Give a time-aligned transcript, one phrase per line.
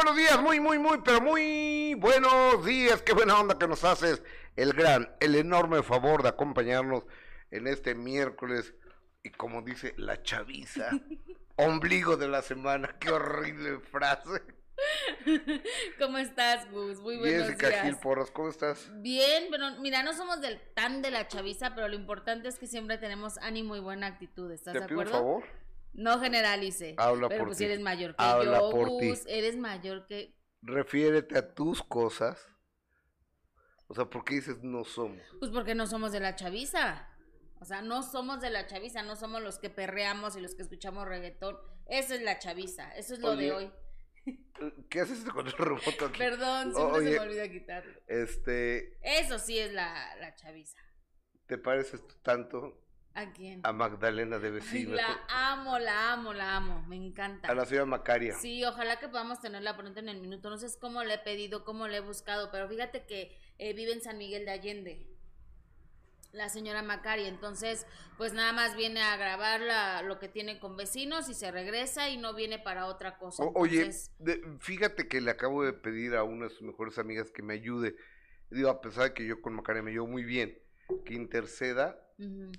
[0.00, 3.02] Buenos días, muy, muy, muy, pero muy buenos días.
[3.02, 4.22] Qué buena onda que nos haces
[4.54, 7.02] el gran, el enorme favor de acompañarnos
[7.50, 8.74] en este miércoles.
[9.24, 10.88] Y como dice la chaviza,
[11.56, 12.94] ombligo de la semana.
[13.00, 14.40] Qué horrible frase.
[15.98, 17.00] ¿Cómo estás, Gus?
[17.00, 17.82] Muy buenos Jessica días.
[17.82, 18.88] Gil Porras, ¿cómo estás?
[19.02, 22.68] Bien, pero mira, no somos del tan de la chaviza, pero lo importante es que
[22.68, 24.48] siempre tenemos ánimo y buena actitud.
[24.52, 25.26] ¿Estás ¿Te de pido un acuerdo?
[25.26, 25.44] favor?
[25.92, 26.94] No generalice.
[26.98, 27.64] Habla pero por pues ti.
[27.64, 29.12] si eres mayor que Habla yo, por ti.
[29.26, 32.40] Eres mayor que Refiérete a tus cosas.
[33.86, 35.22] O sea, ¿por qué dices no somos?
[35.38, 37.08] pues porque no somos de la chaviza.
[37.60, 40.62] O sea, no somos de la chaviza, no somos los que perreamos y los que
[40.62, 41.56] escuchamos reggaetón.
[41.86, 43.72] Eso es la chaviza, eso es lo Oye, de hoy.
[44.90, 46.18] ¿Qué haces con el remoto aquí?
[46.18, 47.12] Perdón, siempre Oye.
[47.12, 48.00] se me olvida quitarlo.
[48.06, 50.78] Este, Eso sí es la, la chaviza.
[51.46, 52.78] ¿te pareces tanto
[53.18, 53.60] ¿A quién?
[53.64, 54.94] a Magdalena de Vecino?
[54.94, 56.84] la amo, la amo, la amo.
[56.88, 57.48] Me encanta.
[57.48, 58.34] A la señora Macaria.
[58.34, 60.48] Sí, ojalá que podamos tenerla pronto en el minuto.
[60.50, 63.92] No sé cómo le he pedido, cómo le he buscado, pero fíjate que eh, vive
[63.92, 65.06] en San Miguel de Allende.
[66.30, 67.86] La señora Macari, entonces,
[68.18, 72.10] pues nada más viene a grabar la- lo que tiene con vecinos y se regresa
[72.10, 73.42] y no viene para otra cosa.
[73.44, 77.30] O- oye, de- fíjate que le acabo de pedir a una de sus mejores amigas
[77.32, 77.96] que me ayude.
[78.50, 80.56] Digo, a pesar de que yo con Macaria me llevo muy bien,
[81.04, 82.52] que interceda ujú.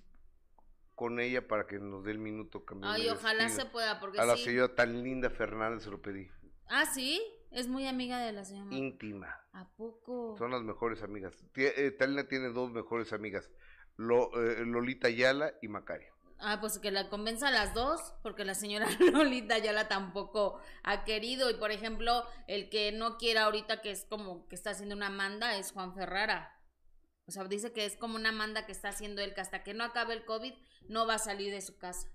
[0.99, 4.19] Con ella para que nos dé el minuto cambiando ay, de ojalá se pueda, porque
[4.19, 6.29] A la señora tan linda Fernández se lo pedí.
[6.67, 7.21] Ah, sí,
[7.51, 8.75] es muy amiga de la señora.
[8.75, 9.33] Íntima.
[9.53, 10.35] ¿A poco?
[10.37, 11.33] Son las mejores amigas.
[11.55, 13.49] Eh, Talina tiene dos mejores amigas.
[13.95, 16.11] Lo- eh, Lolita Ayala y Macaria.
[16.37, 20.59] Ah, pues que la convenza a las dos, porque la señora Lolita ya la tampoco
[20.83, 21.49] ha querido.
[21.49, 25.09] Y por ejemplo, el que no quiera ahorita, que es como que está haciendo una
[25.09, 26.59] manda, es Juan Ferrara.
[27.29, 29.75] O sea, dice que es como una manda que está haciendo él, que hasta que
[29.75, 30.51] no acabe el COVID
[30.88, 32.09] no va a salir de su casa.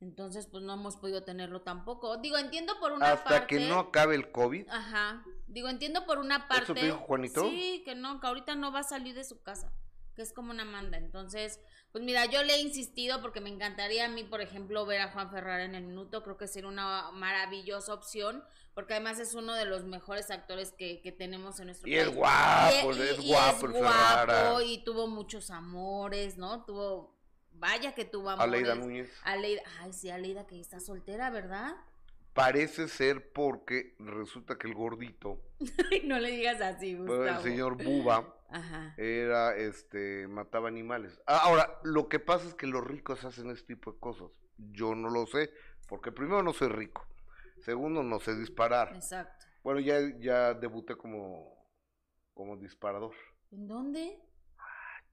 [0.00, 2.16] Entonces, pues no hemos podido tenerlo tampoco.
[2.16, 3.58] Digo, entiendo por una Hasta parte.
[3.58, 4.70] que no acabe el COVID.
[4.70, 5.22] Ajá.
[5.46, 6.64] Digo, entiendo por una parte.
[6.64, 7.42] ¿Eso te dijo Juanito?
[7.50, 9.70] Sí, que no, que ahorita no va a salir de su casa,
[10.16, 10.96] que es como una manda.
[10.98, 11.60] Entonces,
[11.92, 15.12] pues mira, yo le he insistido porque me encantaría a mí, por ejemplo, ver a
[15.12, 16.24] Juan Ferrara en el minuto.
[16.24, 18.42] Creo que sería una maravillosa opción,
[18.74, 22.08] porque además es uno de los mejores actores que, que tenemos en nuestro Y país.
[22.08, 24.42] es guapo, Y- es y guapo Ferrara.
[24.50, 26.64] guapo, y tuvo muchos amores, ¿no?
[26.64, 27.14] Tuvo,
[27.52, 28.52] vaya que tuvo amores.
[28.52, 29.10] Aleida Núñez.
[29.22, 31.76] Aleida, ay, sí, Aleida que está soltera, ¿verdad?
[32.36, 35.40] Parece ser porque resulta que el gordito,
[36.04, 37.24] no le digas así, Gustavo.
[37.24, 38.94] el señor Buba, Ajá.
[38.98, 41.18] era este mataba animales.
[41.26, 44.30] Ah, Ahora, lo que pasa es que los ricos hacen este tipo de cosas.
[44.58, 45.50] Yo no lo sé,
[45.88, 47.04] porque primero no soy rico.
[47.64, 48.94] Segundo, no sé disparar.
[48.94, 49.46] Exacto.
[49.62, 51.66] Bueno, ya, ya debuté como,
[52.34, 53.14] como disparador.
[53.50, 54.20] ¿En dónde?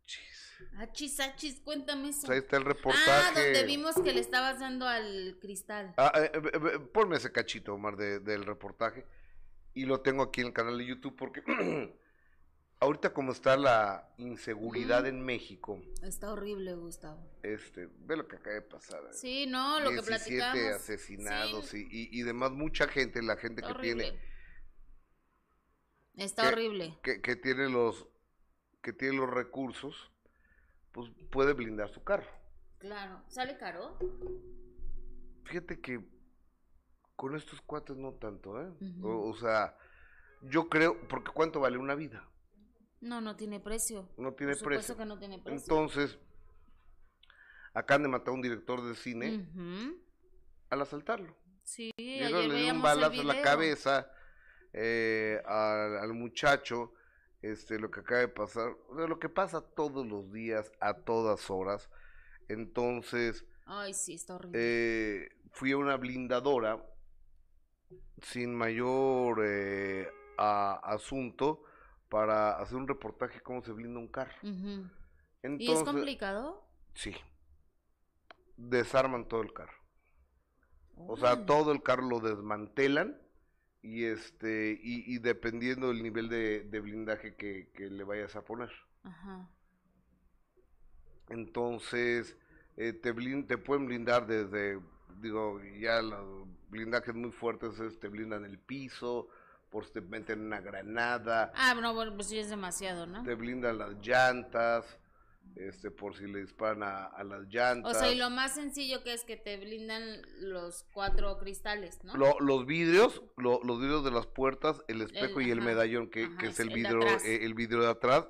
[0.06, 0.53] Chis.
[0.78, 2.22] Achis, achis, cuéntame eso.
[2.28, 3.44] Pues ahí está el ah, reportaje.
[3.44, 5.94] donde vimos que le estabas dando al cristal.
[5.97, 6.41] Ah, eh, eh,
[6.75, 9.06] eh, ponme ese cachito, Omar, de- del reportaje.
[9.74, 11.44] Y lo tengo aquí en el canal de YouTube porque
[12.79, 15.08] ahorita como está la inseguridad Mm.
[15.08, 17.29] en México, Está horrible, Gustavo.
[17.41, 19.02] este, ve lo que acaba de pasar.
[19.14, 20.76] Sí, no, lo que 17 platicamos.
[20.82, 24.20] asesinados Sí, y, y, y demás, mucha gente, la gente está que tiene.
[26.16, 26.97] Está horrible.
[27.03, 28.05] que, que tiene los,
[28.84, 30.12] que tiene los recursos,
[30.91, 32.30] pues puede blindar su carro.
[32.78, 33.24] Claro.
[33.30, 33.97] ¿Sale caro?
[35.46, 36.06] Fíjate que
[37.16, 38.70] con estos cuates no tanto, ¿eh?
[39.02, 39.76] O, o sea,
[40.41, 42.28] yo creo, porque ¿cuánto vale una vida?
[43.00, 44.09] No, no tiene precio.
[44.18, 44.97] No tiene Por precio.
[44.97, 45.62] que no tiene precio.
[45.62, 46.18] Entonces,
[47.74, 49.47] acaban de matar a un director de cine
[50.70, 51.36] al asaltarlo.
[51.64, 54.12] Sí, Llegaron, ayer le dio un balazo en la cabeza
[54.74, 56.94] eh, al, al muchacho,
[57.43, 60.95] este, lo que acaba de pasar, o sea, lo que pasa todos los días, a
[60.95, 61.90] todas horas.
[62.49, 64.59] Entonces, Ay, sí, está horrible.
[64.59, 66.84] eh, fui a una blindadora
[68.22, 70.07] sin mayor eh,
[70.37, 71.63] a- asunto
[72.09, 74.34] para hacer un reportaje cómo se blinda un carro.
[74.41, 76.63] ¿Y es complicado?
[76.93, 77.13] sí,
[78.57, 79.73] desarman todo el carro.
[80.95, 83.17] O sea, todo el carro lo desmantelan
[83.84, 88.44] y este y, y dependiendo del nivel de, de blindaje que, que le vayas a
[88.44, 88.72] poner.
[89.03, 89.47] Ajá.
[91.30, 92.35] Entonces,
[92.78, 94.80] eh, te, blin- te pueden blindar desde,
[95.22, 99.28] digo, ya los blindajes muy fuertes es, te blindan el piso,
[99.70, 103.24] por si te meten una granada, Ah, no, bueno, pues sí es demasiado, ¿no?
[103.24, 104.86] te blindan las llantas,
[105.55, 107.95] este, por si le disparan a, a las llantas.
[107.95, 112.16] O sea, y lo más sencillo que es que te blindan los cuatro cristales, ¿no?
[112.17, 116.23] Lo- los vidrios, lo- los vidrios de las puertas, el espejo y el medallón, que,
[116.23, 117.25] ajá, que es el el vidrio, atrás.
[117.25, 118.28] eh, el vidrio de atrás,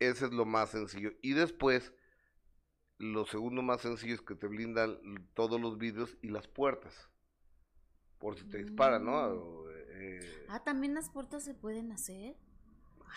[0.00, 1.12] ese es lo más sencillo.
[1.22, 1.92] Y después,
[2.98, 4.98] lo segundo más sencillo es que te blindan
[5.34, 7.08] todos los vidrios y las puertas.
[8.18, 9.64] por si te disparan, ¿no?
[9.70, 12.36] Eh, Ah, también las puertas se pueden hacer.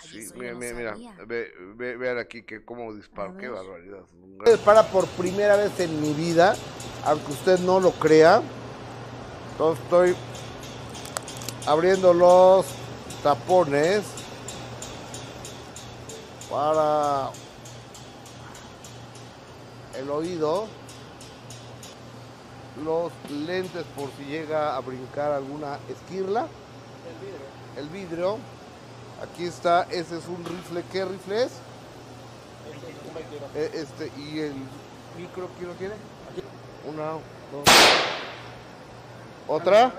[0.02, 0.94] Ay, sí, mira, no mira,
[1.26, 4.00] ve- ve- vean aquí que cómo disparo, qué barbaridad.
[4.00, 6.56] es un gran- para por primera vez en mi vida,
[7.06, 8.42] aunque usted no lo crea.
[9.52, 10.16] Entonces estoy
[11.66, 12.66] abriendo los
[13.24, 14.04] tapones
[16.50, 17.30] para
[19.98, 20.68] el oído,
[22.84, 26.48] los lentes por si llega a brincar alguna esquirla,
[27.78, 28.38] el vidrio.
[29.26, 30.84] Aquí está, ese es un rifle.
[30.92, 31.52] ¿Qué rifle es?
[33.56, 34.54] Eh, Este, ¿y el
[35.18, 35.96] micro quién lo tiene?
[36.88, 37.12] Una,
[37.52, 37.66] dos.
[39.48, 39.92] ¿Otra?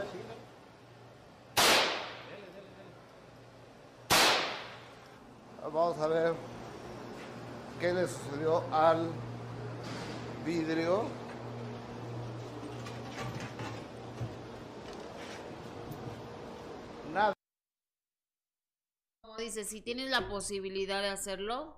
[5.62, 6.34] Vamos a ver
[7.80, 9.10] qué le sucedió al
[10.44, 11.04] vidrio.
[19.46, 21.76] Dices, si tienes la posibilidad de hacerlo,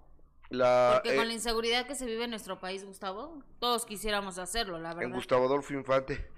[0.50, 4.38] La, porque eh, con la inseguridad que se vive en nuestro país, Gustavo, todos quisiéramos
[4.38, 5.15] hacerlo, la en verdad.
[5.15, 6.31] Gustavo Adolfo Infante.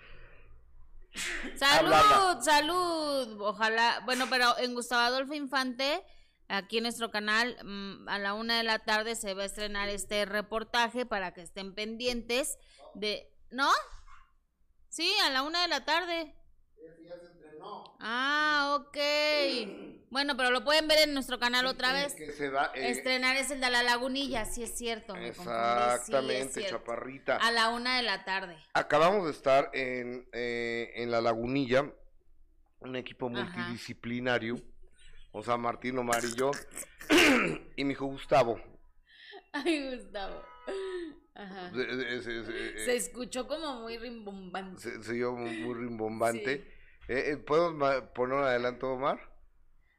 [1.57, 3.41] Salud, salud.
[3.41, 6.05] Ojalá, bueno, pero en Gustavo Adolfo Infante,
[6.49, 9.89] aquí en nuestro canal, mm, a la una de la tarde se va a estrenar
[9.89, 12.59] este reportaje para que estén pendientes
[12.95, 13.71] de, ¿no?
[14.89, 16.35] Sí, a la una de la tarde.
[18.01, 18.97] Ah, ok.
[20.11, 22.15] Bueno, pero lo pueden ver en nuestro canal otra vez.
[22.15, 25.15] Que se da, eh, Estrenar es el de la lagunilla, sí es cierto.
[25.15, 26.79] me confundí, sí es exactamente, cierto.
[26.79, 27.37] chaparrita.
[27.37, 28.57] A la una de la tarde.
[28.75, 31.93] Acabamos de estar en, eh, en La Lagunilla,
[32.81, 33.45] un equipo Ajá.
[33.45, 34.57] multidisciplinario,
[35.33, 36.51] o sea, Martín Omar y yo,
[37.77, 38.61] y mi hijo Gustavo.
[39.53, 40.43] Ay, Gustavo.
[41.35, 41.71] Ajá.
[41.75, 44.81] Se, se- se- se- Se escuchó como muy rimbombante.
[44.81, 46.57] se- se oyó muy muy rimbombante.
[46.59, 46.80] Sí.
[47.11, 47.77] Eh, eh, ¿Puedo
[48.15, 49.19] poner un adelanto, Omar?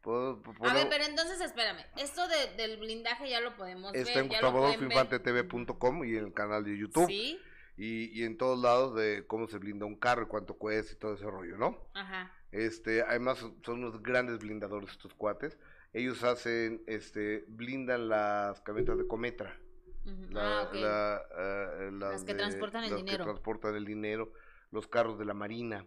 [0.02, 1.86] ¿Puedo p- A ver, pero entonces espérame.
[1.98, 4.24] Esto de- del blindaje ya lo podemos Está ver.
[4.24, 4.52] en pueden ver.
[4.52, 7.08] GustavoAdolfoInfanteTV.com y en el canal de YouTube.
[7.08, 7.38] Sí.
[7.76, 10.96] Y, y en todos lados de cómo se blinda un carro y cuánto cuesta y
[11.00, 11.78] todo ese rollo, ¿no?
[11.94, 12.32] Ajá.
[12.52, 15.58] Este, además son son unos grandes blindadores estos cuates.
[15.94, 19.60] Ellos hacen, este, blindan las camionetas de Cometra.
[20.06, 20.32] ujú.
[20.32, 23.18] La- ah, la, eh, Las que transportan el las dinero.
[23.20, 24.32] que transportan el dinero,
[24.72, 25.86] los carros de la marina,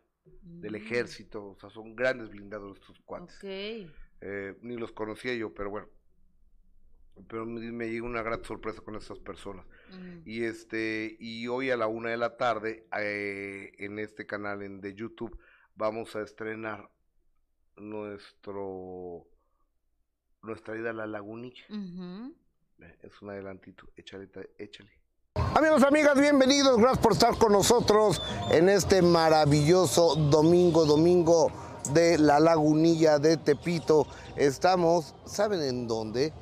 [0.61, 3.37] del Mm, ejército, o sea, son grandes blindadores estos cuates.
[3.37, 3.45] Ok.
[4.21, 5.89] Eh, ni los conocía yo, pero bueno.
[7.29, 9.67] Pero me, me llegó una gran sorpresa con estas personas.
[9.89, 10.23] ujú.
[10.25, 14.81] Y este, y hoy a la una de la tarde, eh, en este canal en,
[14.81, 15.39] de YouTube,
[15.77, 16.91] vamos a estrenar
[17.77, 19.27] nuestro
[20.43, 21.65] nuestra ida a la lagunilla.
[22.81, 24.29] Eh, Es un adelantito, échale,
[24.59, 24.91] échale.
[25.57, 26.79] Amigos, amigas, bienvenidos.
[26.79, 28.21] Gracias por estar con nosotros
[28.51, 31.53] en este maravilloso domingo, domingo
[31.93, 34.05] de la lagunilla de Tepito.
[34.35, 36.33] Estamos, ¿saben en dónde?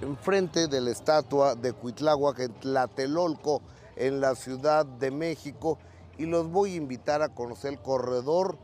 [0.00, 3.60] Enfrente de la estatua de Cuitláhuac en Tlatelolco,
[3.94, 5.76] en la Ciudad de México.
[6.16, 8.56] Y los voy a invitar a conocer el corredor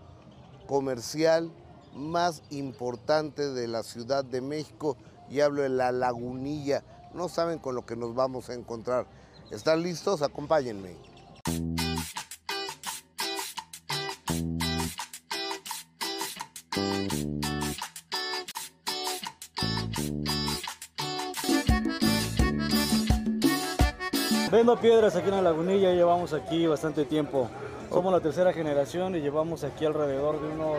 [0.67, 1.53] comercial
[1.95, 4.97] más importante de la Ciudad de México
[5.29, 6.83] y hablo de la lagunilla.
[7.13, 9.07] No saben con lo que nos vamos a encontrar.
[9.53, 10.23] ¿Están listos?
[10.23, 10.97] Acompáñenme.
[24.63, 27.51] Vendo piedras aquí en la lagunilla, llevamos aquí bastante tiempo.
[27.91, 30.79] Somos la tercera generación y llevamos aquí alrededor de unos...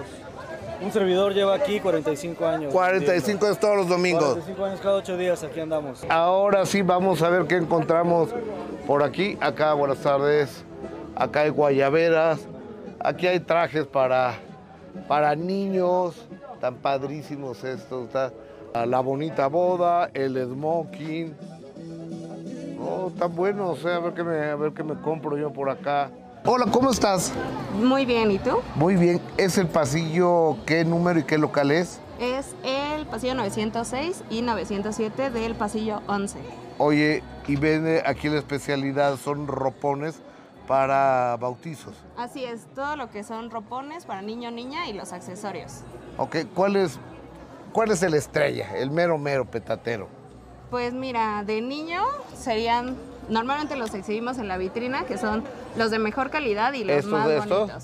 [0.81, 2.73] Un servidor lleva aquí 45 años.
[2.73, 4.35] 45 es todos los domingos.
[4.35, 6.01] 45 años cada 8 días aquí andamos.
[6.07, 8.29] Ahora sí vamos a ver qué encontramos
[8.87, 9.37] por aquí.
[9.41, 10.63] Acá, buenas tardes.
[11.13, 12.39] Acá hay guayaberas.
[13.01, 14.35] Aquí hay trajes para,
[15.09, 16.25] para niños.
[16.61, 18.05] Tan padrísimos estos.
[18.05, 18.31] Está
[18.85, 21.35] la bonita boda, el smoking.
[22.85, 23.83] Oh, tan buenos.
[23.85, 26.09] eh, A ver qué me, a ver qué me compro yo por acá.
[26.45, 27.31] Hola, ¿cómo estás?
[27.81, 28.57] Muy bien, ¿y tú?
[28.75, 29.21] Muy bien.
[29.37, 31.99] ¿Es el pasillo qué número y qué local es?
[32.19, 36.39] Es el pasillo 906 y 907 del pasillo 11.
[36.79, 40.19] Oye, y vende aquí la especialidad son ropones
[40.67, 41.95] para bautizos.
[42.17, 45.79] Así es, todo lo que son ropones para niño, niña y los accesorios.
[46.17, 46.99] Ok, ¿cuál es,
[47.71, 50.07] cuál es el estrella, el mero mero petatero?
[50.73, 52.01] Pues mira, de niño
[52.35, 52.95] serían,
[53.29, 55.43] normalmente los exhibimos en la vitrina, que son
[55.75, 57.59] los de mejor calidad y los ¿Estos más de estos?
[57.59, 57.83] bonitos.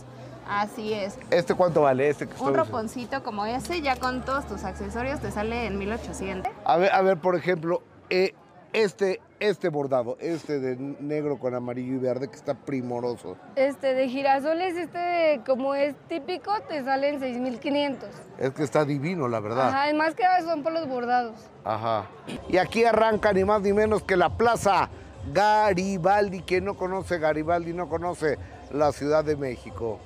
[0.50, 1.16] Así es.
[1.30, 2.10] ¿Este cuánto vale?
[2.10, 6.52] Este que Un roponcito como ese, ya con todos tus accesorios, te sale en 1800.
[6.66, 8.34] A ver, a ver, por ejemplo, eh,
[8.74, 13.38] este, este bordado, este de negro con amarillo y verde que está primoroso.
[13.56, 17.98] Este de girasoles, este como es típico, te salen 6.500.
[18.38, 19.70] Es que está divino, la verdad.
[19.70, 21.50] Ajá, más que son por los bordados.
[21.64, 22.06] Ajá.
[22.48, 24.90] Y aquí arranca ni más ni menos que la plaza
[25.34, 26.42] Garibaldi.
[26.42, 28.38] Quien no conoce Garibaldi no conoce
[28.72, 30.00] la Ciudad de México.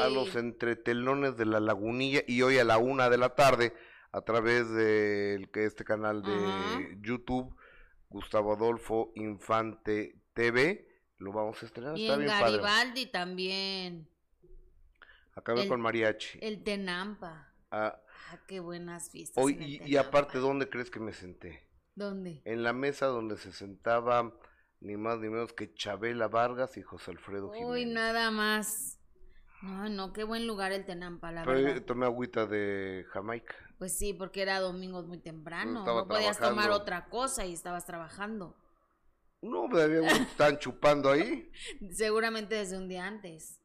[0.00, 3.72] A los entretelones de la lagunilla y hoy a la una de la tarde
[4.12, 6.98] a través de este canal de.
[7.00, 7.54] YouTube
[8.10, 10.86] Gustavo Adolfo Infante TV
[11.18, 14.08] lo vamos a estrenar y está en bien padre Garibaldi también.
[15.34, 17.52] acabé el- con mariachi El Tenampa.
[17.70, 19.42] Ah, Ah, qué buenas fiestas.
[19.42, 22.40] hoy y, aparte dónde crees que me senté ¿Dónde?
[22.44, 24.32] en la mesa donde se sentaba
[24.80, 28.97] ni más ni menos que Chabela Vargas y José Alfredo Uy, Jiménez nada más.
[29.62, 31.82] No, no, qué buen lugar el Tenampa, la Pero verdad.
[31.82, 35.80] tomé agüita de Jamaica Pues sí, porque era domingo muy temprano.
[35.80, 38.56] estaba No podías tomar otra cosa y estabas trabajando.
[39.42, 41.50] no me había están chupando ahí
[41.92, 43.60] Seguramente desde un día antes.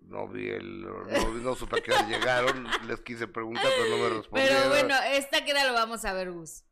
[0.00, 0.82] No vi el.
[0.82, 1.04] No,
[1.40, 2.66] no supe hora llegaron.
[2.86, 4.56] Les quise preguntar, pero no me respondieron.
[4.58, 6.64] Pero bueno, esta que era lo vamos a ver, Gus.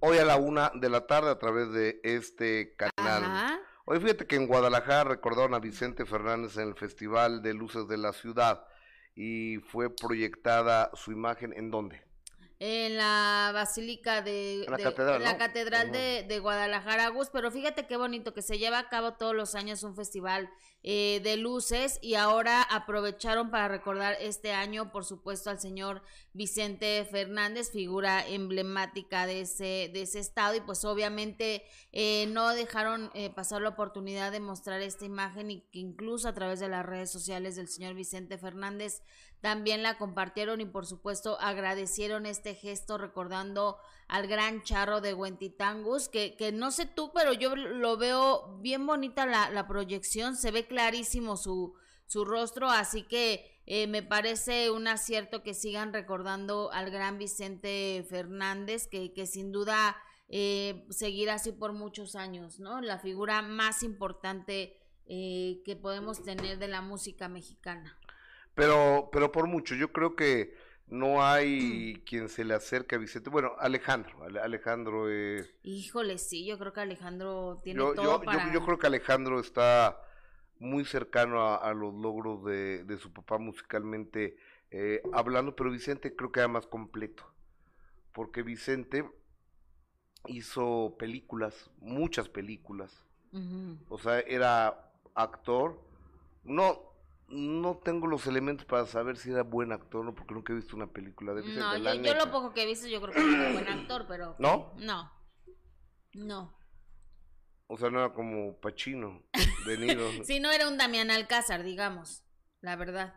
[0.00, 3.24] Hoy a la una de la tarde a través de este canal.
[3.24, 3.60] Ajá.
[3.86, 7.98] Hoy fíjate que en Guadalajara recordaron a Vicente Fernández en el Festival de Luces de
[7.98, 8.64] la Ciudad
[9.14, 12.02] y fue proyectada su imagen en dónde?
[12.60, 15.38] En la Basílica de, En la de- catedral, en la ¿no?
[15.38, 15.98] catedral Ajá.
[15.98, 19.54] de, de Guadalajara, Gus, pero fíjate qué bonito que se lleva a cabo todos los
[19.54, 20.48] años un festival
[20.86, 26.02] eh, de luces y ahora aprovecharon para recordar este año, por supuesto, al señor
[26.34, 33.10] Vicente Fernández, figura emblemática de ese, de ese estado y pues obviamente eh, no dejaron
[33.14, 36.84] eh, pasar la oportunidad de mostrar esta imagen y que incluso a través de las
[36.84, 39.00] redes sociales del señor Vicente Fernández
[39.40, 43.78] también la compartieron y por supuesto agradecieron este gesto recordando
[44.14, 48.86] al gran charro de Huentitangus, que, que no sé tú, pero yo lo veo bien
[48.86, 51.74] bonita la, la proyección, se ve clarísimo su,
[52.06, 58.06] su rostro, así que eh, me parece un acierto que sigan recordando al gran Vicente
[58.08, 59.96] Fernández, que, que sin duda
[60.28, 62.80] eh, seguirá así por muchos años, ¿no?
[62.80, 67.98] La figura más importante eh, que podemos tener de la música mexicana.
[68.54, 70.54] Pero, pero por mucho, yo creo que
[70.86, 71.20] no Mm.
[71.20, 73.30] hay quien se le acerque a Vicente.
[73.30, 75.52] Bueno, Alejandro, Ale- Alejandro es...
[75.62, 78.52] Híjole, sí, yo creo que Alejandro tiene Yo, todo yo, yo- para...
[78.52, 80.00] yo creo que Alejandro está
[80.58, 84.36] muy cercano a, a los logros de, de su papá musicalmente
[84.70, 87.24] eh, hablando, pero Vicente creo que era más completo,
[88.12, 89.04] porque Vicente
[90.26, 93.04] hizo películas, muchas películas,
[93.88, 95.80] o sea, era actor,
[96.44, 96.93] no,
[97.28, 100.56] no tengo los elementos para saber si era buen actor o no, porque nunca he
[100.56, 103.14] visto una película de Vicente, No, yo, yo lo poco que he visto, yo creo
[103.14, 104.36] que un buen actor, pero...
[104.38, 104.74] ¿No?
[104.78, 105.10] No.
[106.14, 106.56] No.
[107.66, 109.22] O sea, no era como Pacino,
[109.66, 110.08] De Niro.
[110.24, 112.24] Si no era un Damián Alcázar, digamos,
[112.60, 113.14] la verdad.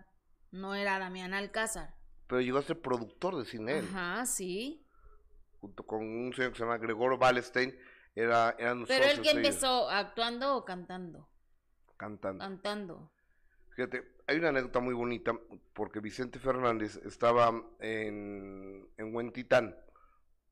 [0.52, 1.94] No era Damián Alcázar.
[2.28, 3.80] pero llegó a ser productor de cine.
[3.80, 4.86] Ajá, sí.
[5.60, 7.78] junto con un señor que se llama Gregorio Ballestein,
[8.16, 11.30] era, eran Pero él que empezó actuando o cantando.
[11.98, 12.40] cantando.
[12.44, 13.12] Cantando.
[13.78, 15.40] Fíjate, hay una anécdota muy bonita,
[15.74, 19.76] porque Vicente Fernández estaba en, en Huentitán,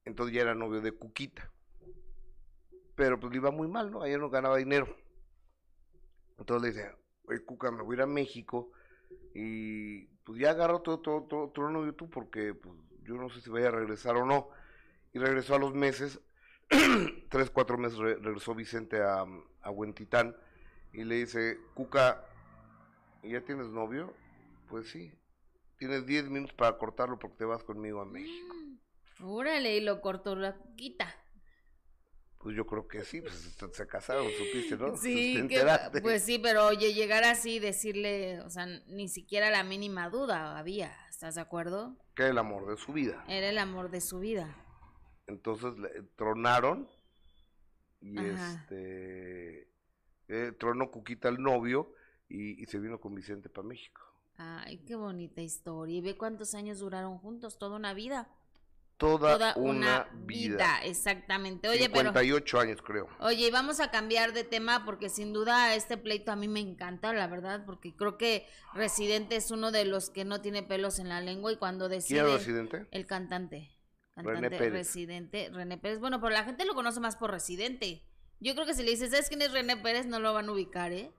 [0.05, 1.51] entonces ya era novio de Cuquita,
[2.95, 4.03] pero pues le iba muy mal, ¿no?
[4.03, 4.95] Ayer no ganaba dinero.
[6.37, 8.71] Entonces le dice, oye Cuca, me voy a ir a México
[9.33, 13.41] y pues ya agarro todo, todo, todo, otro novio tú porque pues yo no sé
[13.41, 14.49] si vaya a regresar o no.
[15.13, 16.19] Y regresó a los meses,
[17.29, 19.25] tres, cuatro meses re- regresó Vicente a,
[19.63, 20.37] a Huentitán
[20.93, 22.23] y le dice, Cuca,
[23.25, 24.13] ¿y ¿ya tienes novio?
[24.69, 25.11] Pues sí.
[25.77, 28.55] Tienes 10 minutos para cortarlo porque te vas conmigo a México.
[29.19, 31.13] Mm, Órale, y lo cortó la quita.
[32.39, 34.95] Pues yo creo que sí, pues se- se casaron, supiste, ¿no?
[34.97, 36.01] Sí, Te que- enteraste.
[36.01, 40.93] pues sí, pero oye, llegar así, decirle, o sea, ni siquiera la mínima duda había,
[41.09, 41.97] ¿estás de acuerdo?
[42.15, 43.23] Que era el amor de su vida.
[43.27, 44.55] Era el amor de su vida.
[45.27, 46.87] Entonces le- tronaron
[47.99, 48.53] y Ajá.
[48.61, 49.71] este
[50.27, 51.91] eh, tronó Cuquita el novio
[52.29, 54.01] y, y se vino con Vicente para México.
[54.37, 55.97] Ay, qué bonita historia.
[55.97, 58.27] Y ve cuántos años duraron juntos, toda una vida.
[58.97, 60.83] toda, toda una, vida.
[60.83, 61.69] Exactamente.
[61.69, 63.07] Oye, pero 58 años, creo.
[63.19, 66.59] Oye, y vamos a cambiar de tema porque sin duda este pleito a mí me
[66.59, 70.99] encanta, la verdad, porque creo que Residente es uno de los que no tiene pelos
[70.99, 72.19] en la lengua y cuando decide...
[72.19, 72.87] ¿Quién es Residente?
[72.91, 73.71] El cantante.
[74.17, 74.73] René Cantante Pérez.
[74.73, 75.99] Residente, René Pérez.
[75.99, 78.03] Bueno, pero la gente lo conoce más por Residente.
[78.39, 80.05] Yo creo que si le dices, ¿sabes quién es René Pérez?
[80.05, 81.11] No lo van a ubicar, ¿eh?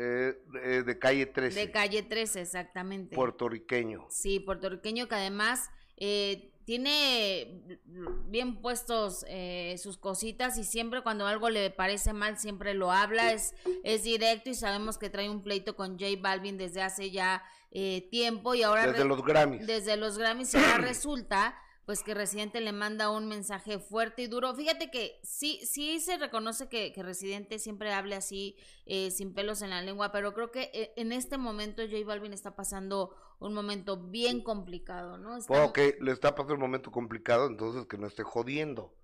[0.00, 1.58] Eh, eh, de calle 13.
[1.58, 3.16] De calle 13, exactamente.
[3.16, 4.06] Puertorriqueño.
[4.10, 7.80] Sí, puertorriqueño que además eh, tiene
[8.26, 13.32] bien puestos eh, sus cositas y siempre cuando algo le parece mal siempre lo habla,
[13.32, 17.42] es, es directo y sabemos que trae un pleito con J Balvin desde hace ya
[17.70, 18.86] eh, tiempo y ahora...
[18.86, 19.66] Desde los Grammys.
[19.66, 21.56] Desde los Grammys y ahora resulta
[21.88, 24.54] pues que Residente le manda un mensaje fuerte y duro.
[24.54, 29.62] Fíjate que sí, sí se reconoce que, que Residente siempre hable así, eh, sin pelos
[29.62, 33.54] en la lengua, pero creo que eh, en este momento J Balvin está pasando un
[33.54, 35.38] momento bien complicado, ¿no?
[35.38, 38.94] Está- Ok, le está pasando un momento complicado, entonces que no esté jodiendo.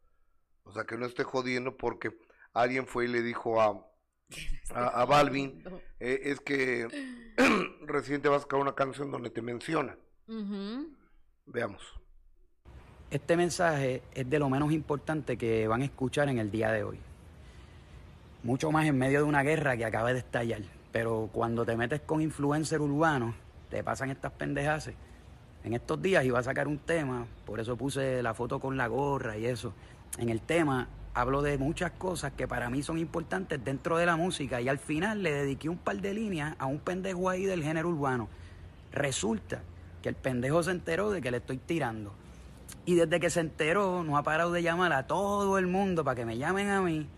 [0.64, 2.14] O sea, que no esté jodiendo porque
[2.53, 3.83] alguien fue y le dijo a,
[4.75, 5.64] a, a Balvin,
[6.01, 6.87] eh, es que
[7.87, 9.99] reciente va a sacar una canción donde te menciona.
[11.47, 11.81] Veamos.
[13.14, 16.83] Este mensaje es de lo menos importante que van a escuchar en el día de
[16.83, 16.98] hoy.
[18.42, 20.62] Mucho más en medio de una guerra que acaba de estallar.
[20.90, 23.33] Pero cuando te metes con influencer urbano,
[23.70, 24.90] te pasan estas pendejas.
[25.62, 28.88] En estos días iba a sacar un tema, por eso puse la foto con la
[28.88, 29.72] gorra y eso.
[30.18, 34.16] En el tema hablo de muchas cosas que para mí son importantes dentro de la
[34.16, 37.62] música y al final le dediqué un par de líneas a un pendejo ahí del
[37.62, 38.29] género urbano.
[38.90, 39.62] Resulta
[40.03, 42.23] que el pendejo se enteró de que le estoy tirando.
[42.87, 46.14] Y desde que se enteró, no ha parado de llamar a todo el mundo para
[46.14, 47.08] que me llamen a mí,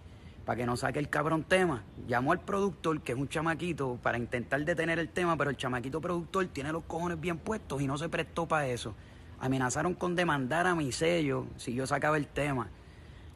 [0.44, 1.82] para que no saque el cabrón tema.
[2.06, 6.00] Llamó al productor, que es un chamaquito, para intentar detener el tema, pero el chamaquito
[6.00, 8.94] productor tiene los cojones bien puestos y no se prestó para eso.
[9.40, 12.68] Amenazaron con demandar a mi sello si yo sacaba el tema.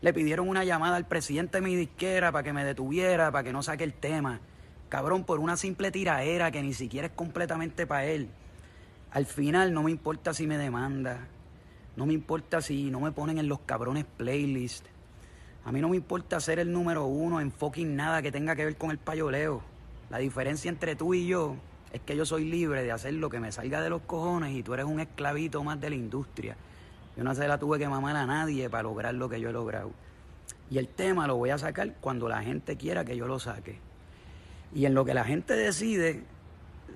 [0.00, 3.52] Le pidieron una llamada al presidente de mi disquera para que me detuviera, para que
[3.52, 4.40] no saque el tema.
[4.88, 8.30] Cabrón, por una simple tiraera que ni siquiera es completamente para él.
[9.10, 11.26] Al final no me importa si me demanda,
[11.96, 14.88] no me importa si no me ponen en los cabrones playlists.
[15.64, 18.64] A mí no me importa ser el número uno en fucking nada que tenga que
[18.64, 19.62] ver con el payoleo.
[20.08, 21.56] La diferencia entre tú y yo
[21.92, 24.62] es que yo soy libre de hacer lo que me salga de los cojones y
[24.62, 26.56] tú eres un esclavito más de la industria.
[27.16, 29.52] Yo no se la tuve que mamar a nadie para lograr lo que yo he
[29.52, 29.90] logrado.
[30.70, 33.78] Y el tema lo voy a sacar cuando la gente quiera que yo lo saque.
[34.72, 36.22] Y en lo que la gente decide,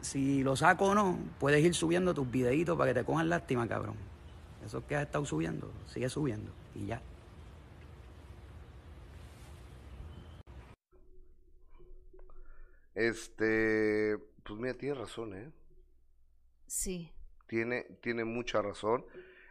[0.01, 3.67] si lo saco o no, puedes ir subiendo tus videitos para que te cojan lástima,
[3.67, 3.97] cabrón.
[4.65, 7.03] Eso que has estado subiendo, sigue subiendo y ya.
[12.95, 15.53] Este, pues mira, tiene razón, ¿eh?
[16.67, 17.13] Sí.
[17.47, 19.05] Tiene, tiene mucha razón.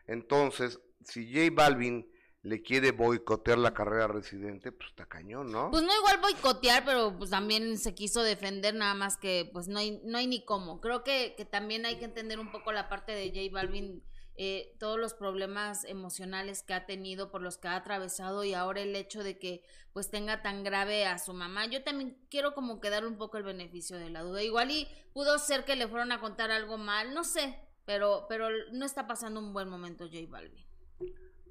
[0.08, 2.10] Entonces, si J Balvin
[2.42, 5.72] le quiere boicotear la carrera residente, pues está cañón, ¿no?
[5.72, 9.80] Pues no igual boicotear, pero pues también se quiso defender, nada más que pues no
[9.80, 10.82] hay, no hay ni cómo.
[10.82, 14.04] Creo que, que también hay que entender un poco la parte de J Balvin,
[14.36, 18.82] eh, todos los problemas emocionales que ha tenido, por los que ha atravesado y ahora
[18.82, 19.62] el hecho de que
[19.94, 21.66] pues tenga tan grave a su mamá.
[21.68, 24.42] Yo también quiero como que darle un poco el beneficio de la duda.
[24.42, 28.48] Igual y pudo ser que le fueron a contar algo mal, no sé, pero, pero
[28.72, 30.66] no está pasando un buen momento J Balvin.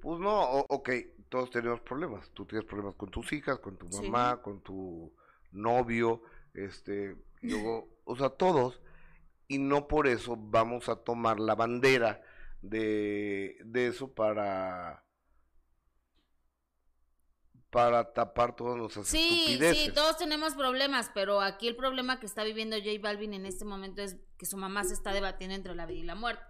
[0.01, 0.89] Pues no, o- ok,
[1.29, 2.29] todos tenemos problemas.
[2.31, 4.09] Tú tienes problemas con tus hijas, con tu Sí.
[4.09, 5.13] mamá, con tu
[5.53, 6.21] novio,
[6.53, 8.81] este, luego, o sea, todos.
[9.47, 12.21] Y no por eso vamos a tomar la bandera
[12.63, 15.03] de, de eso para
[17.69, 19.85] para tapar todas nuestras Sí, estupideces.
[19.85, 23.65] sí, todos tenemos problemas, pero aquí el problema que está viviendo J Balvin en este
[23.65, 26.43] momento es que su mamá se está debatiendo entre la vida y la muerte.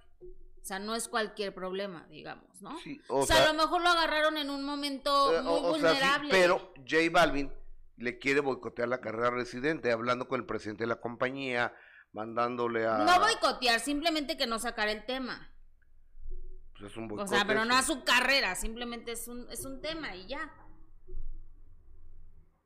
[0.61, 2.77] O sea, no es cualquier problema, digamos, ¿no?
[2.79, 5.51] Sí, o, o sea, sea, a lo mejor lo agarraron en un momento Eh, muy
[5.53, 6.29] o- o sea, sí, vulnerable.
[6.29, 7.53] pero J Balvin
[7.97, 11.73] le quiere boicotear la carrera residente, hablando con el presidente de la compañía,
[12.11, 12.97] mandándole a...
[12.97, 15.49] No boicotear, simplemente que no sacar el tema.
[16.77, 19.81] Pues es un O sea, pero no a su carrera, simplemente es un, es un
[19.81, 20.51] tema y ya.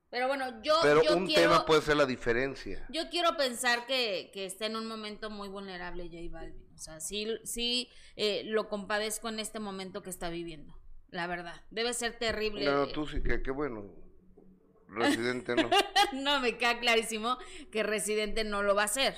[0.09, 1.41] Pero bueno, yo, Pero yo un quiero...
[1.41, 2.85] tema puede ser la diferencia.
[2.89, 6.65] Yo quiero pensar que, que está en un momento muy vulnerable J Balvin.
[6.73, 10.77] O sea, sí, sí eh, lo compadezco en este momento que está viviendo.
[11.09, 11.61] La verdad.
[11.71, 12.65] Debe ser terrible.
[12.65, 13.85] No, tú sí que, qué bueno.
[14.87, 15.69] Residente no.
[16.13, 17.37] no, me queda clarísimo
[17.71, 19.15] que Residente no lo va a hacer.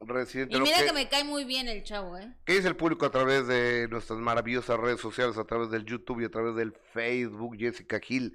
[0.00, 2.32] Residente Y mira ¿Qué, que me cae muy bien el chavo, ¿eh?
[2.44, 6.20] qué dice el público a través de nuestras maravillosas redes sociales, a través del YouTube
[6.20, 7.56] y a través del Facebook?
[7.58, 8.34] Jessica Gil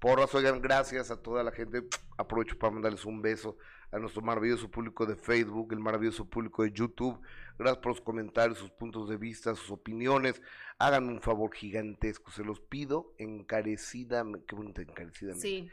[0.00, 0.34] porras.
[0.34, 1.84] Oigan, gracias a toda la gente.
[2.16, 3.56] Aprovecho para mandarles un beso
[3.92, 7.20] a nuestro maravilloso público de Facebook, el maravilloso público de YouTube.
[7.58, 10.40] Gracias por los comentarios, sus puntos de vista, sus opiniones.
[10.78, 14.46] Háganme un favor gigantesco, se los pido encarecidamente.
[14.46, 15.46] Qué bonito, encarecidamente.
[15.46, 15.70] Sí.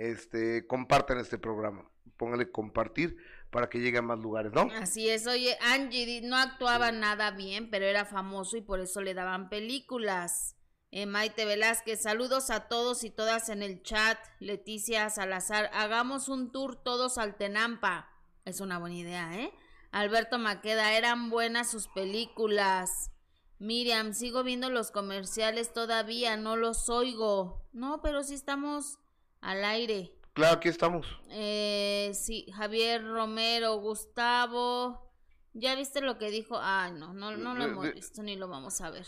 [0.00, 1.90] Este, compartan este programa.
[2.16, 3.18] Póngale compartir
[3.50, 4.62] para que llegue a más lugares, ¿no?
[4.80, 9.12] Así es, oye, Angie no actuaba nada bien, pero era famoso y por eso le
[9.12, 10.56] daban películas.
[10.90, 14.16] Eh, Maite Velázquez, saludos a todos y todas en el chat.
[14.38, 18.08] Leticia Salazar, hagamos un tour todos al Tenampa.
[18.46, 19.52] Es una buena idea, ¿eh?
[19.92, 23.10] Alberto Maqueda, eran buenas sus películas.
[23.58, 27.68] Miriam, sigo viendo los comerciales todavía, no los oigo.
[27.74, 28.99] No, pero sí estamos
[29.40, 30.12] al aire.
[30.32, 31.06] Claro, aquí estamos.
[31.30, 35.10] Eh, sí, Javier Romero, Gustavo.
[35.52, 36.56] ¿Ya viste lo que dijo?
[36.60, 39.06] Ah, no, no, no lo hemos visto ni lo vamos a ver.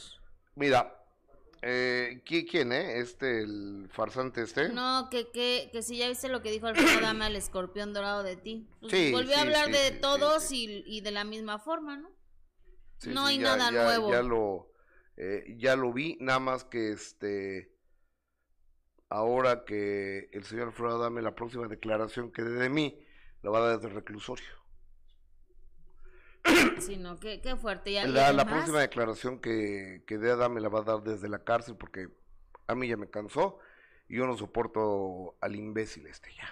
[0.57, 0.99] Mira,
[1.63, 2.99] eh, ¿qui- ¿quién, eh?
[2.99, 4.69] Este, el farsante este.
[4.71, 8.25] No, que, que, que si ya viste lo que dijo Alfredo Dame al escorpión dorado
[8.25, 8.67] de ti.
[8.81, 10.51] Pues Sí, volvió a hablar sí, de todos.
[10.51, 12.11] Y, y de la misma forma, ¿no?
[13.07, 14.11] No hay ya- nada ya- nuevo.
[14.11, 14.73] Ya lo,
[15.17, 17.73] eh, ya lo vi, nada más que este.
[19.13, 22.99] Ahora que el señor Alfredo dame la próxima declaración que dé de mí,
[23.43, 24.47] la va a dar desde el reclusorio.
[26.81, 27.91] Sí, no, qué, qué fuerte.
[27.91, 31.77] Y La, próxima declaración que, que dé Adame la va a dar desde la cárcel
[31.77, 32.09] porque
[32.67, 33.59] a mí ya me cansó
[34.09, 36.49] y yo no soporto al imbécil este ya.